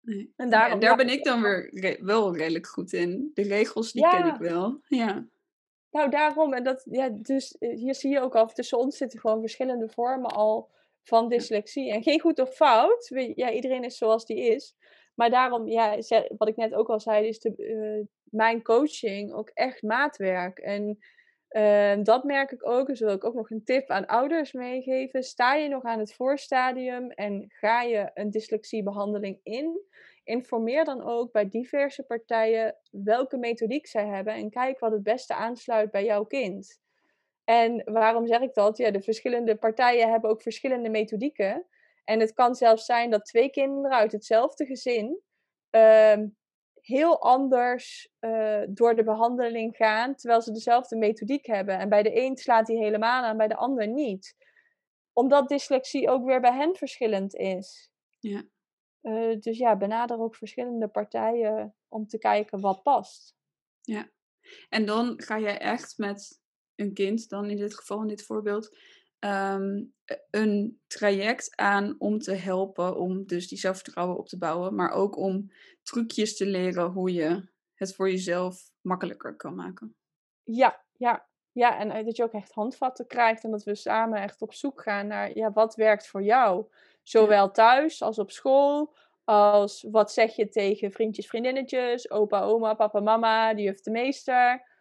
[0.00, 0.32] Nee.
[0.36, 3.30] En daarom, daar ben ik dan weer wel redelijk goed in.
[3.34, 4.80] De regels, die ken ik wel.
[4.86, 5.26] Ja.
[5.96, 6.54] Nou, daarom.
[6.54, 9.88] En dat, ja, dus eh, hier zie je ook al, tussen ons zitten gewoon verschillende
[9.88, 10.70] vormen al
[11.02, 11.92] van dyslexie.
[11.92, 13.10] En geen goed of fout.
[13.34, 14.74] Ja, iedereen is zoals die is.
[15.14, 15.98] Maar daarom, ja,
[16.36, 20.58] wat ik net ook al zei, is de, uh, mijn coaching ook echt maatwerk.
[20.58, 20.98] En
[21.50, 22.86] uh, dat merk ik ook.
[22.86, 25.22] Dus wil ik ook nog een tip aan ouders meegeven.
[25.22, 29.80] Sta je nog aan het voorstadium en ga je een dyslexiebehandeling in?
[30.26, 35.34] Informeer dan ook bij diverse partijen welke methodiek zij hebben en kijk wat het beste
[35.34, 36.80] aansluit bij jouw kind.
[37.44, 38.76] En waarom zeg ik dat?
[38.76, 41.66] Ja, de verschillende partijen hebben ook verschillende methodieken.
[42.04, 45.20] En het kan zelfs zijn dat twee kinderen uit hetzelfde gezin
[45.70, 46.16] uh,
[46.80, 51.78] heel anders uh, door de behandeling gaan, terwijl ze dezelfde methodiek hebben.
[51.78, 54.36] En bij de een slaat die helemaal aan, bij de ander niet.
[55.12, 57.90] Omdat dyslexie ook weer bij hen verschillend is.
[58.18, 58.42] Ja.
[59.06, 63.36] Uh, dus ja, benader ook verschillende partijen om te kijken wat past.
[63.80, 64.10] Ja.
[64.68, 66.40] En dan ga jij echt met
[66.74, 68.76] een kind, dan in dit geval, in dit voorbeeld,
[69.18, 69.94] um,
[70.30, 75.16] een traject aan om te helpen om dus die zelfvertrouwen op te bouwen, maar ook
[75.16, 79.96] om trucjes te leren hoe je het voor jezelf makkelijker kan maken.
[80.42, 81.28] Ja, ja.
[81.52, 84.82] Ja, en dat je ook echt handvatten krijgt en dat we samen echt op zoek
[84.82, 86.66] gaan naar ja, wat werkt voor jou.
[87.08, 93.00] Zowel thuis als op school, als wat zeg je tegen vriendjes, vriendinnetjes, opa, oma, papa,
[93.00, 94.74] mama, die heeft de meester.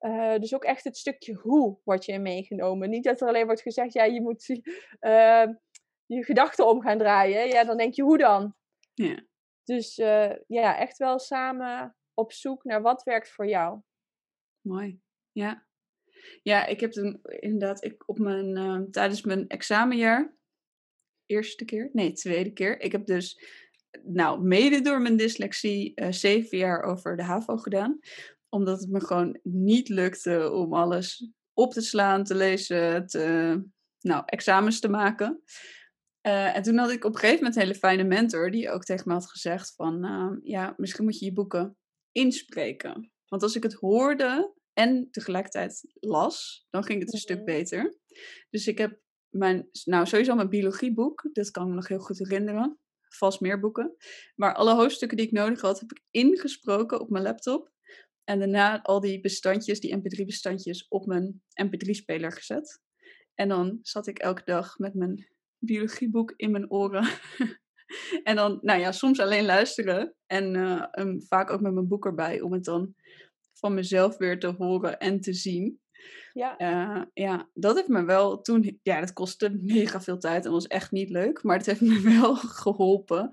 [0.00, 2.90] Uh, dus ook echt het stukje hoe word je meegenomen.
[2.90, 4.58] Niet dat er alleen wordt gezegd, ja, je moet uh,
[6.16, 7.48] je gedachten om gaan draaien.
[7.48, 8.54] Ja, dan denk je, hoe dan?
[8.94, 9.24] Ja.
[9.64, 13.80] Dus uh, ja, echt wel samen op zoek naar wat werkt voor jou.
[14.60, 15.00] Mooi,
[15.32, 15.66] ja.
[16.42, 16.92] Ja, ik heb
[17.24, 20.36] inderdaad ik, op mijn, tijdens mijn examenjaar,
[21.26, 22.80] eerste keer, nee, tweede keer.
[22.80, 23.40] Ik heb dus,
[24.04, 27.98] nou, mede door mijn dyslexie, zeven jaar over de HAVO gedaan
[28.48, 33.62] omdat het me gewoon niet lukte om alles op te slaan, te lezen, te,
[34.00, 35.42] nou, examens te maken.
[36.26, 38.84] Uh, en toen had ik op een gegeven moment een hele fijne mentor die ook
[38.84, 41.76] tegen me had gezegd van, uh, ja, misschien moet je je boeken
[42.12, 43.12] inspreken.
[43.28, 47.46] Want als ik het hoorde en tegelijkertijd las, dan ging het een stuk mhm.
[47.46, 47.98] beter.
[48.50, 49.00] Dus ik heb
[49.84, 52.78] nou sowieso mijn biologieboek, dat kan ik me nog heel goed herinneren.
[53.08, 53.96] Vast meer boeken.
[54.34, 57.70] Maar alle hoofdstukken die ik nodig had, heb ik ingesproken op mijn laptop.
[58.24, 62.80] En daarna al die bestandjes, die mp3-bestandjes, op mijn mp3-speler gezet.
[63.34, 67.08] En dan zat ik elke dag met mijn biologieboek in mijn oren.
[68.28, 70.14] en dan, nou ja, soms alleen luisteren.
[70.26, 70.84] En uh,
[71.18, 72.94] vaak ook met mijn boek erbij, om het dan
[73.52, 75.80] van mezelf weer te horen en te zien.
[76.32, 76.60] Ja.
[76.60, 80.66] Uh, ja, dat heeft me wel toen, ja, dat kostte mega veel tijd en was
[80.66, 81.42] echt niet leuk.
[81.42, 83.30] Maar het heeft me wel geholpen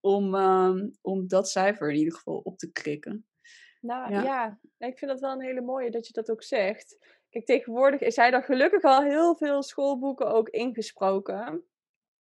[0.00, 3.26] om, uh, om dat cijfer in ieder geval op te krikken.
[3.80, 4.58] Nou ja.
[4.78, 6.98] ik vind dat wel een hele mooie dat je dat ook zegt.
[7.30, 11.64] Kijk, tegenwoordig is hij er gelukkig al heel veel schoolboeken ook ingesproken.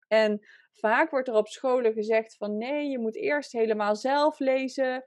[0.07, 0.39] En
[0.71, 5.05] vaak wordt er op scholen gezegd van nee, je moet eerst helemaal zelf lezen.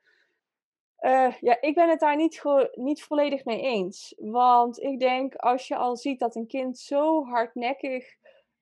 [1.03, 4.15] Uh, ja, ik ben het daar niet, niet volledig mee eens.
[4.17, 8.15] Want ik denk, als je al ziet dat een kind zo hardnekkig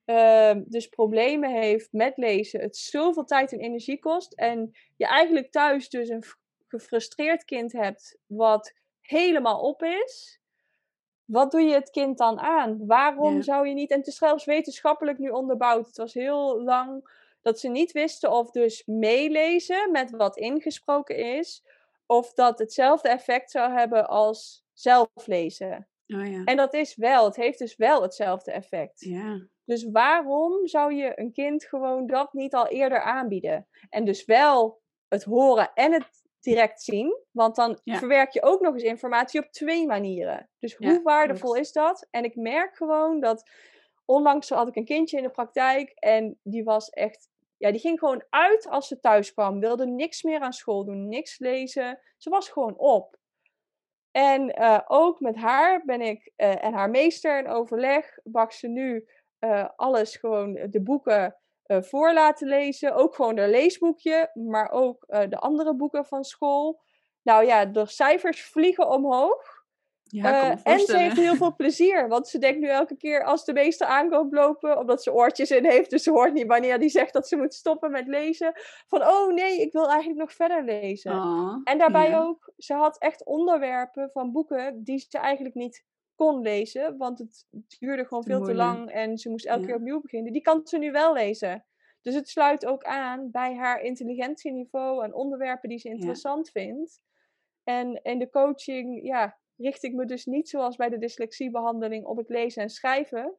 [0.05, 4.33] uh, dus problemen heeft met lezen, het zoveel tijd en energie kost.
[4.33, 6.23] En je eigenlijk thuis dus een
[6.67, 10.39] gefrustreerd kind hebt wat helemaal op is,
[11.25, 12.85] wat doe je het kind dan aan?
[12.85, 17.19] Waarom zou je niet, en het is zelfs wetenschappelijk nu onderbouwd, het was heel lang
[17.41, 21.63] dat ze niet wisten of dus meelezen met wat ingesproken is,
[22.11, 25.87] of dat hetzelfde effect zou hebben als zelf lezen.
[26.07, 26.43] Oh ja.
[26.43, 28.99] En dat is wel, het heeft dus wel hetzelfde effect.
[29.01, 29.47] Ja.
[29.65, 33.67] Dus waarom zou je een kind gewoon dat niet al eerder aanbieden?
[33.89, 36.07] En dus wel het horen en het
[36.39, 37.17] direct zien.
[37.31, 40.49] Want dan verwerk je ook nog eens informatie op twee manieren.
[40.59, 42.07] Dus hoe waardevol is dat?
[42.09, 43.49] En ik merk gewoon dat
[44.05, 47.29] onlangs had ik een kindje in de praktijk en die was echt,
[47.61, 49.59] ja, die ging gewoon uit als ze thuis kwam.
[49.59, 51.99] Wilde niks meer aan school doen, niks lezen.
[52.17, 53.17] Ze was gewoon op.
[54.11, 58.17] En uh, ook met haar ben ik uh, en haar meester in overleg.
[58.23, 59.07] Bak ze nu
[59.39, 62.95] eh, alles gewoon, de boeken voor laten lezen.
[62.95, 66.81] Ook gewoon haar leesboekje, maar ook de andere boeken van school.
[67.21, 69.60] Nou ja, de cijfers vliegen omhoog.
[70.11, 73.53] Ja, en ze heeft heel veel plezier, want ze denkt nu elke keer als de
[73.53, 77.13] meester aankomt lopen, omdat ze oortjes in heeft, dus ze hoort niet wanneer die zegt
[77.13, 78.53] dat ze moet stoppen met lezen,
[78.87, 81.11] van oh nee, ik wil eigenlijk nog verder lezen.
[81.11, 86.41] Oh, en daarbij ook, ze had echt onderwerpen van boeken die ze eigenlijk niet kon
[86.41, 87.45] lezen, want het
[87.79, 90.33] duurde gewoon veel te lang en ze moest elke keer opnieuw beginnen.
[90.33, 91.65] Die kan ze nu wel lezen.
[92.01, 97.01] Dus het sluit ook aan bij haar intelligentieniveau en onderwerpen die ze interessant vindt.
[97.63, 102.17] En in de coaching, ja, richt ik me dus niet zoals bij de dyslexiebehandeling op
[102.17, 103.37] het lezen en schrijven.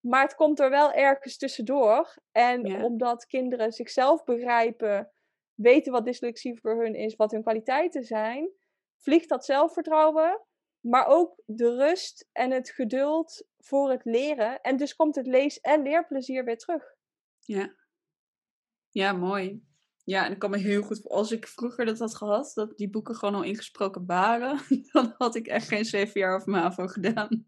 [0.00, 2.14] Maar het komt er wel ergens tussendoor.
[2.32, 5.12] En omdat kinderen zichzelf begrijpen,
[5.54, 8.50] weten wat dyslexie voor hun is, wat hun kwaliteiten zijn,
[8.96, 10.40] vliegt dat zelfvertrouwen,
[10.80, 14.60] maar ook de rust en het geduld voor het leren.
[14.60, 16.94] En dus komt het lees- en leerplezier weer terug.
[17.38, 17.74] Ja,
[18.88, 19.62] ja mooi.
[20.04, 22.90] Ja, en ik kan me heel goed als ik vroeger dat had gehad, dat die
[22.90, 24.58] boeken gewoon al ingesproken waren,
[24.92, 27.46] dan had ik echt geen zeven jaar of MAVO gedaan.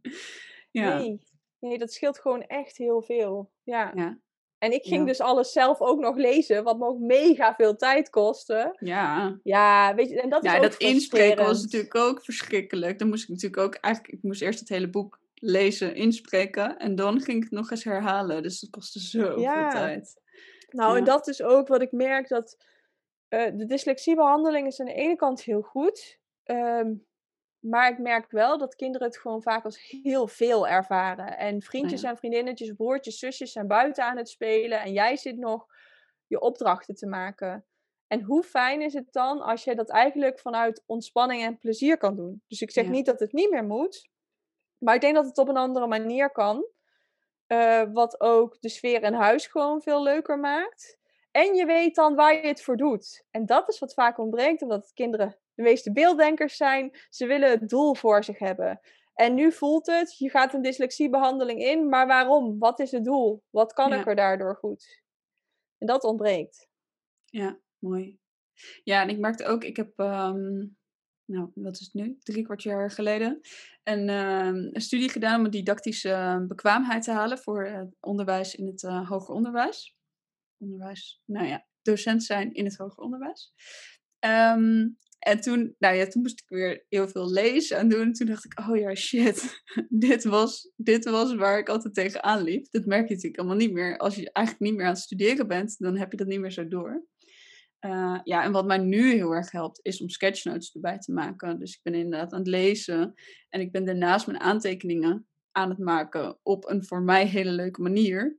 [0.71, 0.99] Ja.
[0.99, 1.21] Nee.
[1.59, 3.53] nee, dat scheelt gewoon echt heel veel.
[3.63, 3.93] Ja.
[3.95, 4.19] ja.
[4.59, 8.11] En ik ging dus alles zelf ook nog lezen, wat me ook mega veel tijd
[8.11, 8.77] kostte.
[8.79, 9.39] Ja.
[9.43, 12.99] Ja, weet je, en dat is ja, ook dat inspreken was natuurlijk ook verschrikkelijk.
[12.99, 16.79] Dan moest ik natuurlijk ook, eigenlijk, ik moest eerst het hele boek lezen, inspreken.
[16.79, 18.43] En dan ging ik het nog eens herhalen.
[18.43, 19.71] Dus dat kostte zoveel ja.
[19.71, 20.21] tijd.
[20.77, 22.57] Nou, en dat is ook wat ik merk dat
[23.29, 26.19] uh, de dyslexiebehandeling is aan de ene kant heel goed.
[26.45, 27.07] Um,
[27.59, 31.39] maar ik merk wel dat kinderen het gewoon vaak als heel veel ervaren.
[31.39, 34.81] En vriendjes en vriendinnetjes, broertjes, zusjes zijn buiten aan het spelen.
[34.81, 35.67] En jij zit nog
[36.27, 37.65] je opdrachten te maken.
[38.07, 42.17] En hoe fijn is het dan als je dat eigenlijk vanuit ontspanning en plezier kan
[42.17, 42.43] doen?
[42.47, 44.09] Dus ik zeg niet dat het niet meer moet.
[44.79, 46.67] Maar ik denk dat het op een andere manier kan.
[47.49, 50.99] Uh, wat ook de sfeer in huis gewoon veel leuker maakt.
[51.31, 53.25] En je weet dan waar je het voor doet.
[53.31, 56.99] En dat is wat vaak ontbreekt, omdat kinderen de meeste beelddenkers zijn.
[57.11, 58.81] Ze willen het doel voor zich hebben.
[59.15, 62.59] En nu voelt het, je gaat een dyslexiebehandeling in, maar waarom?
[62.59, 63.43] Wat is het doel?
[63.51, 65.03] Wat kan ik er daardoor goed?
[65.79, 66.69] En dat ontbreekt.
[67.25, 68.19] Ja, mooi.
[68.85, 70.77] Ja, en ik merkte ook, ik heb um,
[71.27, 72.17] nou, wat is het nu?
[72.23, 73.41] Drie kwart jaar geleden.
[73.83, 78.83] Een, uh, een studie gedaan om een didactische bekwaamheid te halen voor onderwijs in het
[78.83, 79.97] uh, hoger onderwijs.
[80.59, 83.53] Onderwijs, nou ja, docent zijn in het hoger onderwijs.
[84.21, 88.13] Um, en toen, nou ja, toen moest ik weer heel veel lezen en doen.
[88.13, 89.63] Toen dacht ik, oh ja, shit.
[89.89, 92.71] dit, was, dit was waar ik altijd tegenaan liep.
[92.71, 93.99] Dat merk je natuurlijk allemaal niet meer.
[93.99, 96.51] Als je eigenlijk niet meer aan het studeren bent, dan heb je dat niet meer
[96.51, 97.07] zo door.
[97.87, 101.59] Uh, ja, en wat mij nu heel erg helpt, is om sketchnotes erbij te maken.
[101.59, 103.15] Dus ik ben inderdaad aan het lezen
[103.49, 107.83] en ik ben daarnaast mijn aantekeningen aan het maken op een voor mij hele leuke
[107.83, 108.39] manier.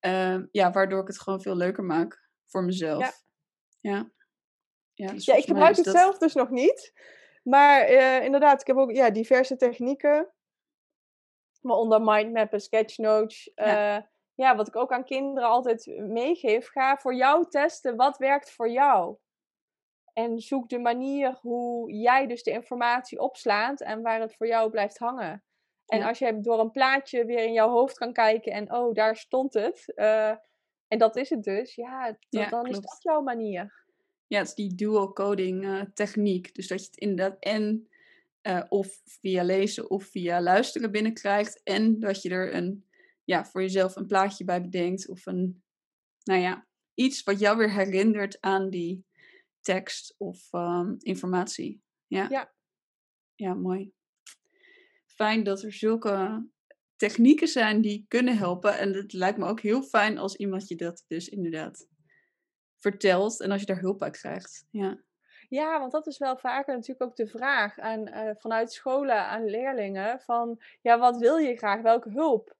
[0.00, 3.00] Uh, ja, waardoor ik het gewoon veel leuker maak voor mezelf.
[3.00, 3.12] Ja.
[3.80, 4.10] Ja,
[4.94, 5.94] ja, dus ja ik gebruik het dat...
[5.94, 6.92] zelf dus nog niet.
[7.42, 10.32] Maar uh, inderdaad, ik heb ook ja, diverse technieken.
[11.60, 13.50] Waaronder mindmappen, sketchnotes.
[13.54, 18.50] Ja ja, wat ik ook aan kinderen altijd meegeef, ga voor jou testen wat werkt
[18.50, 19.16] voor jou.
[20.12, 24.70] En zoek de manier hoe jij dus de informatie opslaat en waar het voor jou
[24.70, 25.44] blijft hangen.
[25.86, 29.16] En als je door een plaatje weer in jouw hoofd kan kijken en oh, daar
[29.16, 29.92] stond het.
[29.96, 30.34] Uh,
[30.88, 31.74] en dat is het dus.
[31.74, 33.84] Ja, dan is dat jouw manier.
[34.26, 36.54] Ja, het is die dual coding uh, techniek.
[36.54, 37.88] Dus dat je het inderdaad en
[38.42, 41.60] uh, of via lezen of via luisteren binnenkrijgt.
[41.62, 42.85] En dat je er een
[43.26, 45.08] ja, voor jezelf een plaatje bij bedenkt.
[45.08, 45.62] Of een,
[46.22, 49.04] nou ja, iets wat jou weer herinnert aan die
[49.60, 51.82] tekst of um, informatie.
[52.06, 52.26] Ja.
[52.28, 52.54] ja.
[53.34, 53.92] Ja, mooi.
[55.06, 56.46] Fijn dat er zulke
[56.96, 58.78] technieken zijn die kunnen helpen.
[58.78, 61.88] En het lijkt me ook heel fijn als iemand je dat dus inderdaad
[62.76, 63.40] vertelt.
[63.40, 64.66] En als je daar hulp bij krijgt.
[64.70, 65.04] Ja.
[65.48, 69.44] Ja, want dat is wel vaker natuurlijk ook de vraag aan, uh, vanuit scholen aan
[69.44, 70.20] leerlingen.
[70.20, 71.80] Van, ja, wat wil je graag?
[71.80, 72.55] Welke hulp?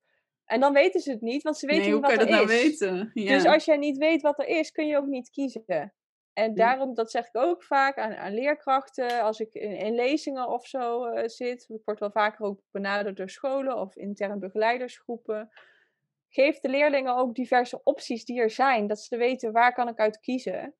[0.46, 2.28] En dan weten ze het niet, want ze weten niet wat er is.
[2.28, 3.10] Nou weten?
[3.14, 3.32] Ja.
[3.32, 5.94] Dus als jij niet weet wat er is, kun je ook niet kiezen.
[6.32, 10.48] En daarom, dat zeg ik ook vaak aan, aan leerkrachten, als ik in, in lezingen
[10.48, 11.66] of zo uh, zit.
[11.68, 15.48] Ik word wel vaker ook benaderd door scholen of intern begeleidersgroepen.
[16.28, 19.98] Geef de leerlingen ook diverse opties die er zijn, dat ze weten waar kan ik
[19.98, 20.74] uit kiezen.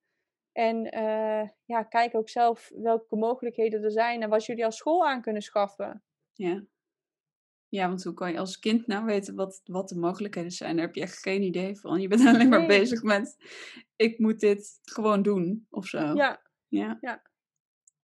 [0.53, 5.07] En uh, ja, kijk ook zelf welke mogelijkheden er zijn en wat jullie als school
[5.07, 6.05] aan kunnen schaffen.
[6.33, 6.65] Ja.
[7.69, 10.77] Ja, want hoe kan je als kind nou weten wat, wat de mogelijkheden zijn?
[10.77, 12.01] Daar heb je echt geen idee van.
[12.01, 13.37] Je bent alleen maar bezig met,
[13.97, 15.99] ik moet dit gewoon doen of zo.
[15.99, 16.43] Ja.
[16.69, 16.99] Ja.
[17.01, 17.23] Ja,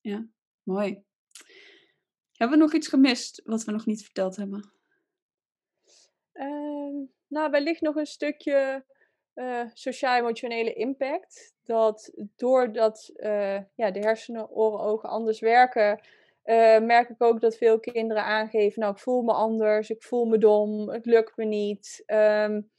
[0.00, 0.26] ja.
[0.62, 1.02] mooi.
[2.32, 4.72] Hebben we nog iets gemist wat we nog niet verteld hebben?
[6.32, 6.96] Ehm,
[7.26, 8.84] nou, wellicht nog een stukje
[9.34, 11.54] uh, sociaal-emotionele impact.
[11.62, 16.00] Dat doordat uh, ja, de hersenen, oren, ogen anders werken,
[16.45, 20.24] uh, merk ik ook dat veel kinderen aangeven: Nou, ik voel me anders, ik voel
[20.24, 22.03] me dom, het lukt me niet.
[22.07, 22.70] Um,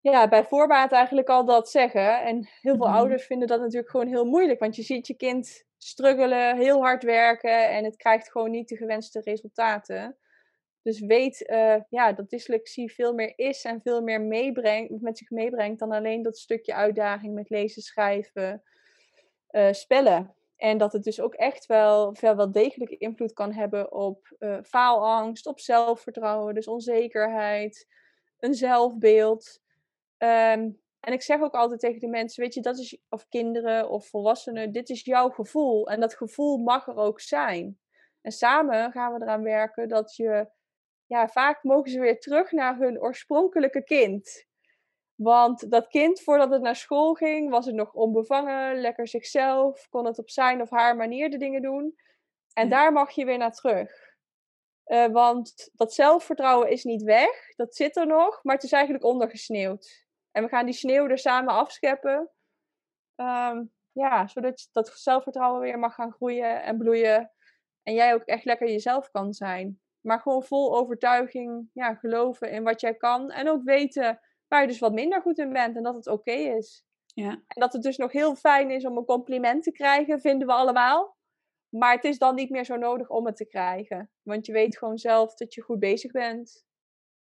[0.00, 2.22] ja, bij voorbaat eigenlijk al dat zeggen.
[2.22, 2.96] En heel veel Mhm.
[2.96, 4.60] ouders vinden dat natuurlijk gewoon heel moeilijk.
[4.60, 8.76] Want je ziet je kind struggelen, heel hard werken en het krijgt gewoon niet de
[8.76, 10.16] gewenste resultaten.
[10.82, 15.30] Dus weet uh, ja, dat dyslexie veel meer is en veel meer meebrengt, met zich
[15.30, 18.62] meebrengt dan alleen dat stukje uitdaging met lezen, schrijven,
[19.50, 20.34] uh, spellen.
[20.56, 25.46] En dat het dus ook echt wel, wel, degelijk invloed kan hebben op uh, faalangst,
[25.46, 27.86] op zelfvertrouwen, dus onzekerheid,
[28.38, 29.60] een zelfbeeld.
[30.18, 33.90] Um, en ik zeg ook altijd tegen de mensen, weet je, dat is, of kinderen
[33.90, 35.88] of volwassenen, dit is jouw gevoel.
[35.88, 37.78] En dat gevoel mag er ook zijn.
[38.22, 40.48] En samen gaan we eraan werken dat je,
[41.06, 44.46] ja, vaak mogen ze weer terug naar hun oorspronkelijke kind.
[45.16, 50.06] Want dat kind, voordat het naar school ging, was het nog onbevangen, lekker zichzelf, kon
[50.06, 51.96] het op zijn of haar manier de dingen doen.
[52.52, 52.70] En Ja.
[52.70, 54.14] daar mag je weer naar terug.
[54.86, 59.04] Uh, want dat zelfvertrouwen is niet weg, dat zit er nog, maar het is eigenlijk
[59.04, 60.06] ondergesneeuwd.
[60.30, 62.30] En we gaan die sneeuw er samen afscheppen.
[63.16, 67.30] Um, ja, zodat dat zelfvertrouwen weer mag gaan groeien en bloeien.
[67.82, 69.80] En jij ook echt lekker jezelf kan zijn.
[70.00, 73.30] Maar gewoon vol overtuiging ja, geloven in wat jij kan.
[73.30, 75.76] En ook weten waar je dus wat minder goed in bent.
[75.76, 76.84] En dat het oké okay is.
[77.14, 77.30] Ja.
[77.30, 80.52] En dat het dus nog heel fijn is om een compliment te krijgen, vinden we
[80.52, 81.16] allemaal.
[81.68, 84.10] Maar het is dan niet meer zo nodig om het te krijgen.
[84.22, 86.64] Want je weet gewoon zelf dat je goed bezig bent.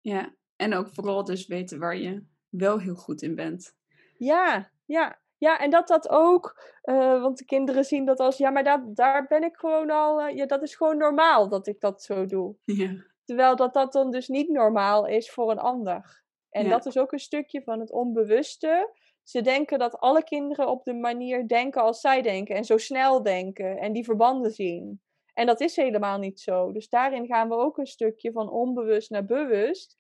[0.02, 3.76] ja, en ook vooral dus weten waar je wel heel goed in bent.
[4.18, 5.24] Ja, ja.
[5.38, 8.94] Ja, en dat dat ook, uh, want de kinderen zien dat als, ja, maar daar,
[8.94, 12.26] daar ben ik gewoon al, uh, ja, dat is gewoon normaal dat ik dat zo
[12.26, 12.56] doe.
[12.66, 13.04] Ja.
[13.24, 16.25] Terwijl dat dat dan dus niet normaal is voor een ander.
[16.56, 16.70] En Ja.
[16.70, 18.94] dat is ook een stukje van het onbewuste.
[19.24, 22.56] Ze denken dat alle kinderen op de manier denken als zij denken.
[22.56, 23.78] En zo snel denken.
[23.78, 25.02] En die verbanden zien.
[25.34, 26.72] En dat is helemaal niet zo.
[26.72, 29.96] Dus daarin gaan we ook een stukje van onbewust naar bewust.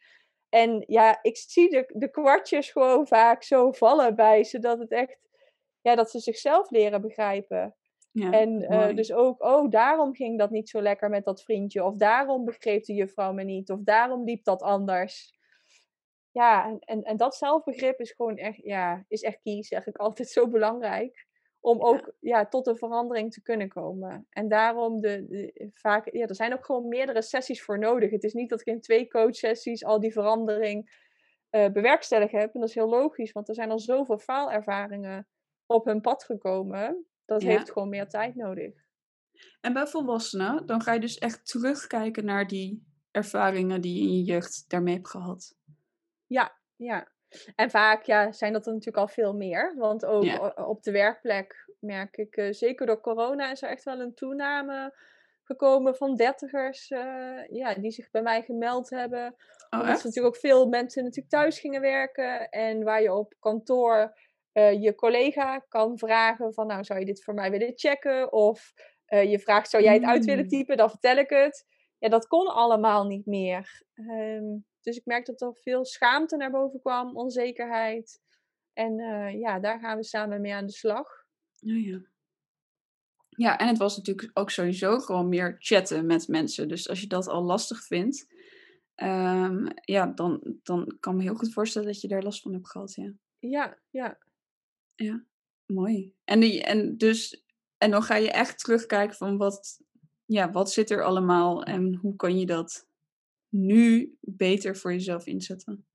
[0.49, 4.59] En ja, ik zie de, de kwartjes gewoon vaak zo vallen bij ze.
[4.59, 5.19] Dat het echt,
[5.81, 7.75] ja, dat ze zichzelf leren begrijpen.
[8.11, 11.83] Ja, En eh, dus ook, oh, daarom ging dat niet zo lekker met dat vriendje.
[11.83, 13.71] Of daarom begreep de juffrouw me niet.
[13.71, 15.34] Of daarom liep dat anders.
[16.36, 19.97] Ja, en, en, en dat zelfbegrip is gewoon echt, ja, is echt key, zeg ik
[20.05, 21.27] altijd zo belangrijk.
[21.59, 21.83] Om Ja.
[21.83, 24.27] ook ja, tot een verandering te kunnen komen.
[24.29, 28.11] En daarom de, de, vaak, ja, er zijn ook gewoon meerdere sessies voor nodig.
[28.11, 31.03] Het is niet dat ik in twee coachsessies al die verandering
[31.49, 32.53] eh bewerkstellig heb.
[32.53, 35.27] En dat is heel logisch, want er zijn al zoveel faalervaringen
[35.65, 37.05] op hun pad gekomen.
[37.25, 37.47] Dat Ja.
[37.49, 38.73] heeft gewoon meer tijd nodig.
[39.61, 44.15] En bij volwassenen, dan ga je dus echt terugkijken naar die ervaringen die je in
[44.17, 45.55] je jeugd daarmee hebt gehad.
[46.28, 47.13] Ja, ja.
[47.55, 49.76] En vaak ja, zijn dat er natuurlijk al veel meer.
[49.78, 50.47] Want ook Ja.
[50.55, 54.95] op de werkplek merk ik, eh, zeker door corona, is er echt wel een toename
[55.43, 59.36] gekomen van dertigers eh, ja, die zich bij mij gemeld hebben.
[59.69, 62.49] Oh, Omdat ze natuurlijk ook veel mensen natuurlijk thuis gingen werken.
[62.49, 64.17] En waar je op kantoor
[64.51, 68.32] eh, je collega kan vragen van nou zou je dit voor mij willen checken?
[68.32, 68.73] Of
[69.05, 70.49] je vraagt zou jij het uit willen Mm.
[70.49, 70.78] typen?
[70.78, 71.65] Dan vertel ik het.
[71.97, 73.84] Ja, dat kon allemaal niet meer.
[73.93, 74.43] Ehm,
[74.86, 78.21] dus ik merk dat er veel schaamte naar boven kwam, onzekerheid.
[78.73, 81.07] En eh, ja, daar gaan we samen mee aan de slag.
[81.55, 82.01] Ja, ja.
[83.29, 86.67] Ja, en het was natuurlijk ook sowieso gewoon meer chatten met mensen.
[86.67, 88.27] Dus als je dat al lastig vindt,
[88.95, 92.53] ehm, ja, dan, dan kan ik me heel goed voorstellen dat je daar last van
[92.53, 92.93] hebt gehad.
[92.93, 94.17] Ja, Ja,
[94.95, 95.25] ja.
[95.65, 96.13] mooi.
[96.23, 97.45] En, die, en, dus,
[97.77, 99.81] en dan ga je echt terugkijken van wat,
[100.25, 102.88] ja, wat zit er allemaal en hoe kan je dat
[103.55, 105.87] nu beter voor jezelf inzetten.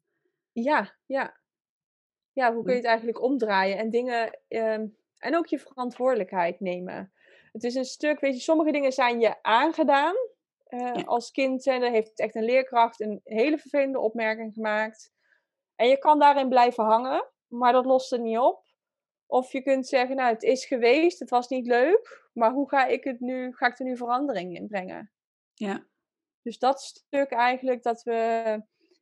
[0.53, 1.39] Ja, ja.
[2.33, 4.39] Ja, hoe kun je het eigenlijk omdraaien en dingen.
[4.49, 4.87] ehm,
[5.19, 7.13] en ook je verantwoordelijkheid nemen.
[7.53, 10.15] Het is een stuk, weet je, sommige dingen zijn je aangedaan.
[10.65, 10.93] Eh, Ja.
[10.93, 15.13] Als kind zijn, heeft echt een leerkracht een hele vervelende opmerking gemaakt.
[15.77, 18.65] En je kan daarin blijven hangen, maar dat lost het niet op.
[19.27, 22.87] Of je kunt zeggen, nou, het is geweest, het was niet leuk, maar hoe ga
[22.87, 25.13] ik het nu, ga ik er nu verandering in brengen?
[25.55, 25.87] Ja,
[26.51, 28.13] Dus dat stuk eigenlijk dat we.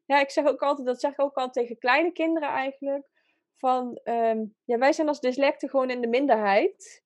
[0.05, 3.09] Ja, ik zeg ook altijd, dat zeg ik ook altijd tegen kleine kinderen eigenlijk.
[3.57, 7.03] Van ehm, ja, wij zijn als dyslecten gewoon in de minderheid.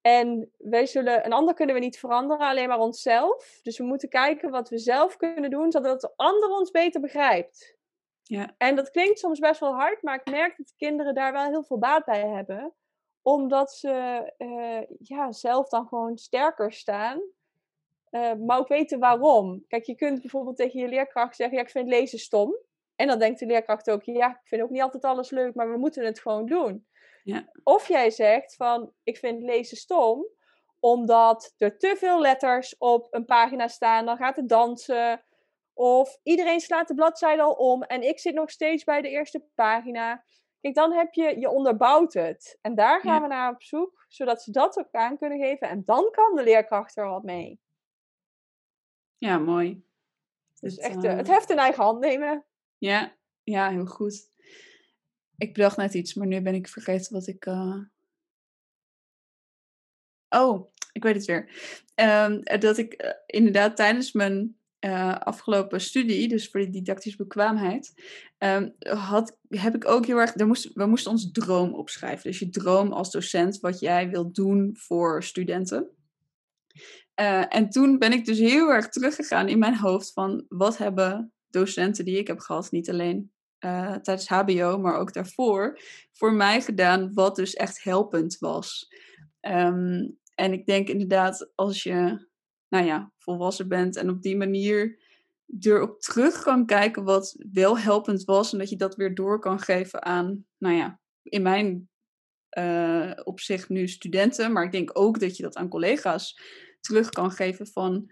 [0.00, 3.58] En wij zullen, een ander kunnen we niet veranderen, alleen maar onszelf.
[3.62, 7.76] Dus we moeten kijken wat we zelf kunnen doen, zodat de ander ons beter begrijpt.
[8.22, 11.44] ja, En dat klinkt soms best wel hard, maar ik merk dat kinderen daar wel
[11.44, 12.74] heel veel baat bij hebben.
[13.22, 17.36] Omdat ze eh, ja, zelf dan gewoon sterker staan.
[18.10, 19.64] Uh, maar ook weten waarom.
[19.68, 22.56] Kijk, je kunt bijvoorbeeld tegen je leerkracht zeggen: Ja, ik vind lezen stom.
[22.96, 25.70] En dan denkt de leerkracht ook: Ja, ik vind ook niet altijd alles leuk, maar
[25.70, 26.86] we moeten het gewoon doen.
[27.22, 27.48] Ja.
[27.62, 30.26] Of jij zegt: van, Ik vind lezen stom,
[30.80, 35.22] omdat er te veel letters op een pagina staan, dan gaat het dansen.
[35.74, 39.44] Of iedereen slaat de bladzijde al om en ik zit nog steeds bij de eerste
[39.54, 40.24] pagina.
[40.60, 42.58] Kijk, dan heb je, je onderbouwt het.
[42.60, 45.68] En daar gaan we naar op zoek, zodat ze dat ook aan kunnen geven.
[45.68, 47.60] En dan kan de leerkracht er wat mee.
[49.18, 49.84] Ja, mooi.
[50.60, 52.44] Dus het, echt uh, het heft in eigen hand nemen.
[52.78, 54.30] Ja, ja, heel goed.
[55.36, 57.46] Ik bedacht net iets, maar nu ben ik vergeten wat ik.
[57.46, 57.82] Uh...
[60.28, 61.50] Oh, ik weet het weer.
[61.94, 67.94] Um, dat ik uh, inderdaad tijdens mijn uh, afgelopen studie, dus voor de didactische bekwaamheid,
[68.38, 70.32] um, had, heb ik ook heel erg.
[70.32, 72.30] Daar moest, we moesten ons droom opschrijven.
[72.30, 75.97] Dus je droom als docent, wat jij wilt doen voor studenten.
[77.20, 81.32] Uh, en toen ben ik dus heel erg teruggegaan in mijn hoofd van wat hebben
[81.50, 83.32] docenten die ik heb gehad, niet alleen
[83.64, 85.80] uh, tijdens HBO, maar ook daarvoor,
[86.12, 88.88] voor mij gedaan, wat dus echt helpend was.
[89.40, 92.26] Um, en ik denk inderdaad, als je
[92.68, 94.98] nou ja, volwassen bent en op die manier
[95.60, 99.60] erop terug kan kijken wat wel helpend was en dat je dat weer door kan
[99.60, 101.88] geven aan, nou ja, in mijn
[102.58, 106.40] uh, opzicht nu studenten, maar ik denk ook dat je dat aan collega's
[106.88, 108.10] terug kan geven van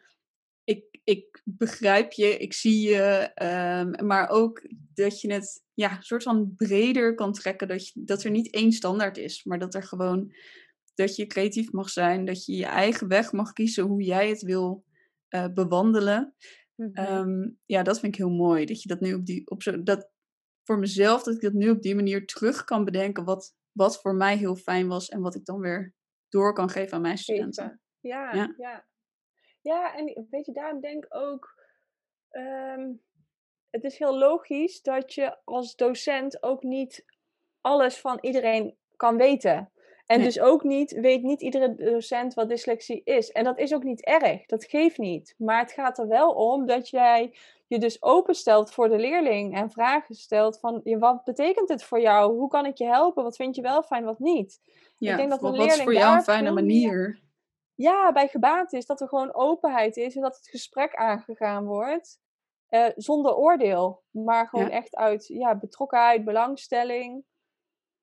[0.64, 4.62] ik, ik begrijp je, ik zie je, um, maar ook
[4.94, 8.72] dat je het ja, soort van breder kan trekken, dat, je, dat er niet één
[8.72, 10.34] standaard is, maar dat er gewoon
[10.94, 14.42] dat je creatief mag zijn, dat je je eigen weg mag kiezen hoe jij het
[14.42, 14.84] wil
[15.30, 16.34] uh, bewandelen.
[16.74, 17.16] Mm-hmm.
[17.16, 18.64] Um, ja, dat vind ik heel mooi.
[18.64, 20.10] Dat je dat nu op die, op zo, dat
[20.64, 24.14] voor mezelf, dat ik dat nu op die manier terug kan bedenken, wat, wat voor
[24.14, 25.94] mij heel fijn was en wat ik dan weer
[26.28, 27.80] door kan geven aan mijn studenten.
[28.06, 28.54] Ja, ja.
[28.56, 28.84] Ja,
[29.60, 31.54] ja en weet je, daarom denk ik ook,
[32.30, 33.02] um,
[33.70, 37.04] het is heel logisch dat je als docent ook niet
[37.60, 39.70] alles van iedereen kan weten.
[40.06, 43.30] En dus ook niet, weet niet iedere docent wat dyslexie is.
[43.30, 45.34] En dat is ook niet erg, dat geeft niet.
[45.38, 47.36] Maar het gaat er wel om dat jij
[47.66, 52.32] je dus openstelt voor de leerling en vragen stelt van wat betekent het voor jou?
[52.32, 53.22] Hoe kan ik je helpen?
[53.22, 54.60] Wat vind je wel fijn, wat niet?
[54.96, 57.20] Ja, ik denk dat wat is voor jou een fijne manier?
[57.76, 62.20] Ja, bij gebaat is dat er gewoon openheid is en dat het gesprek aangegaan wordt.
[62.70, 67.24] Uh, zonder oordeel, maar gewoon echt uit ja, betrokkenheid, belangstelling.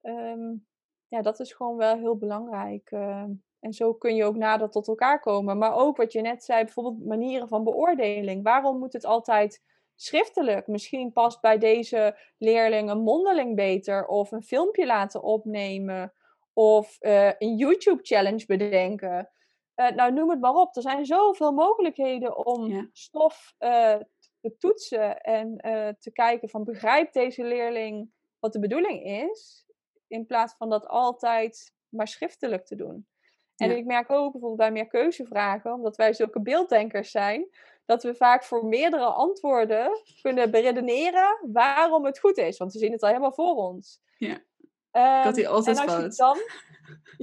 [0.01, 0.67] Um,
[1.07, 2.91] ja, dat is gewoon wel heel belangrijk.
[2.91, 3.23] Uh,
[3.59, 5.57] en zo kun je ook nader tot elkaar komen.
[5.57, 8.43] Maar ook wat je net zei, bijvoorbeeld manieren van beoordeling.
[8.43, 9.63] Waarom moet het altijd
[9.95, 10.67] schriftelijk?
[10.67, 14.05] Misschien past bij deze leerling een mondeling beter.
[14.05, 16.13] Of een filmpje laten opnemen.
[16.53, 19.29] Of uh, een YouTube-challenge bedenken.
[19.75, 20.75] Uh, nou, noem het maar op.
[20.75, 22.87] Er zijn zoveel mogelijkheden om ja.
[22.91, 23.55] stof
[24.39, 25.21] te toetsen.
[25.21, 25.57] En
[25.99, 29.63] te kijken van begrijpt deze leerling wat de bedoeling is?
[30.13, 33.07] in plaats van dat altijd maar schriftelijk te doen.
[33.55, 37.47] En ik merk ook bijvoorbeeld bij meer keuzevragen, omdat wij zulke beelddenkers zijn,
[37.85, 42.57] dat we vaak voor meerdere antwoorden kunnen beredeneren waarom het goed is.
[42.57, 44.01] Want we zien het al helemaal voor ons.
[44.17, 44.41] Ja.
[44.95, 46.15] Um, hij altijd en als fout.
[46.15, 46.37] Je dan,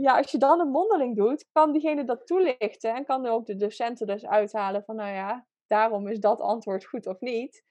[0.04, 3.46] ja, als je dan een mondeling doet, kan diegene dat toelichten en kan er ook
[3.46, 7.64] de docenten dus uithalen van, nou ja, daarom is dat antwoord goed of niet.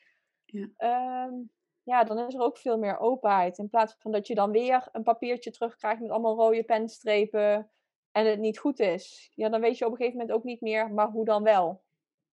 [0.45, 1.25] Ja.
[1.27, 1.51] Um,
[1.83, 3.57] ja, dan is er ook veel meer openheid.
[3.57, 7.71] In plaats van dat je dan weer een papiertje terugkrijgt met allemaal rode penstrepen
[8.11, 9.31] en het niet goed is.
[9.33, 11.83] Ja, dan weet je op een gegeven moment ook niet meer, maar hoe dan wel?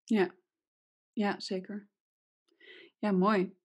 [0.05, 0.31] Ja,
[1.13, 1.89] ja zeker.
[2.99, 3.57] Ja, mooi.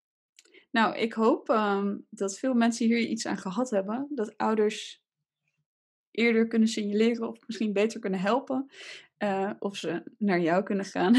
[0.71, 4.07] Nou, ik hoop um, dat veel mensen hier iets aan gehad hebben.
[4.09, 5.03] Dat ouders
[6.11, 8.71] eerder kunnen signaleren of misschien beter kunnen helpen.
[9.23, 11.15] Uh, of ze naar jou kunnen gaan.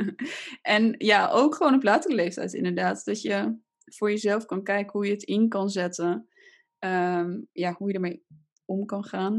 [0.76, 3.04] en ja, ook gewoon op latere leeftijd inderdaad.
[3.04, 6.28] Dat je voor jezelf kan kijken hoe je het in kan zetten.
[6.78, 8.24] Ehm, ja, hoe je ermee
[8.64, 9.34] om kan gaan.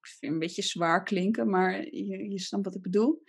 [0.00, 3.22] Ik vind het een beetje zwaar klinken, maar je, je snapt wat ik bedoel.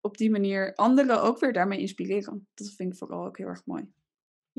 [0.00, 2.48] Op die manier anderen ook weer daarmee inspireren.
[2.54, 3.92] Dat vind ik vooral ook heel erg mooi.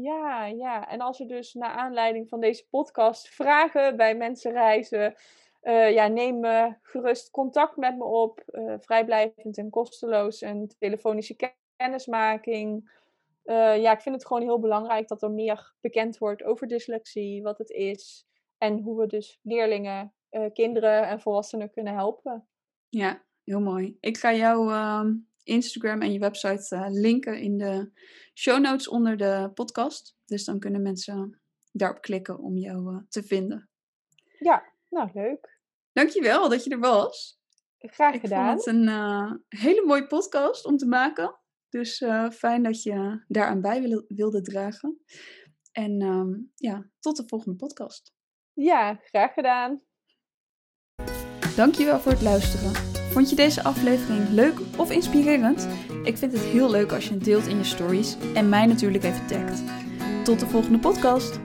[0.02, 0.90] Ja, ja.
[0.90, 5.16] En als er dus naar aanleiding van deze podcast vragen bij mensen reizen,
[5.64, 8.44] uh, ja, neem uh, gerust contact met me op.
[8.52, 10.42] Uh, vrijblijvend en kosteloos.
[10.42, 12.96] Een telefonische kennismaking.
[13.44, 17.58] Ja, ik vind het gewoon heel belangrijk dat er meer bekend wordt over dyslexie, wat
[17.58, 18.28] het is
[18.58, 20.14] en hoe we dus leerlingen,
[20.54, 22.48] kinderen en volwassenen kunnen helpen.
[22.90, 23.98] Ja, heel mooi.
[24.00, 25.06] Ik ga jouw uh,
[25.48, 27.92] Instagram en je website eh, linken in de
[28.34, 30.16] show notes onder de podcast.
[30.26, 31.42] Dus dan kunnen mensen
[31.72, 33.70] daarop klikken om jou te vinden.
[34.40, 35.60] Ja, nou leuk.
[35.94, 37.40] Dankjewel dat je er was.
[37.80, 38.46] Graag Ik gedaan.
[38.48, 41.36] vond het een uh, hele mooie podcast om te maken.
[41.70, 45.02] Dus uh, fijn dat je daaraan bij wilde, wilde dragen.
[45.72, 48.14] En um, ja, tot de volgende podcast.
[48.54, 49.82] Ja, graag gedaan.
[51.56, 52.87] Dankjewel voor het luisteren.
[53.18, 55.68] Vond je deze aflevering leuk of inspirerend?
[56.04, 59.04] Ik vind het heel leuk als je het deelt in je stories en mij natuurlijk
[59.04, 59.64] even tagt.
[60.24, 61.40] Tot de volgende podcast.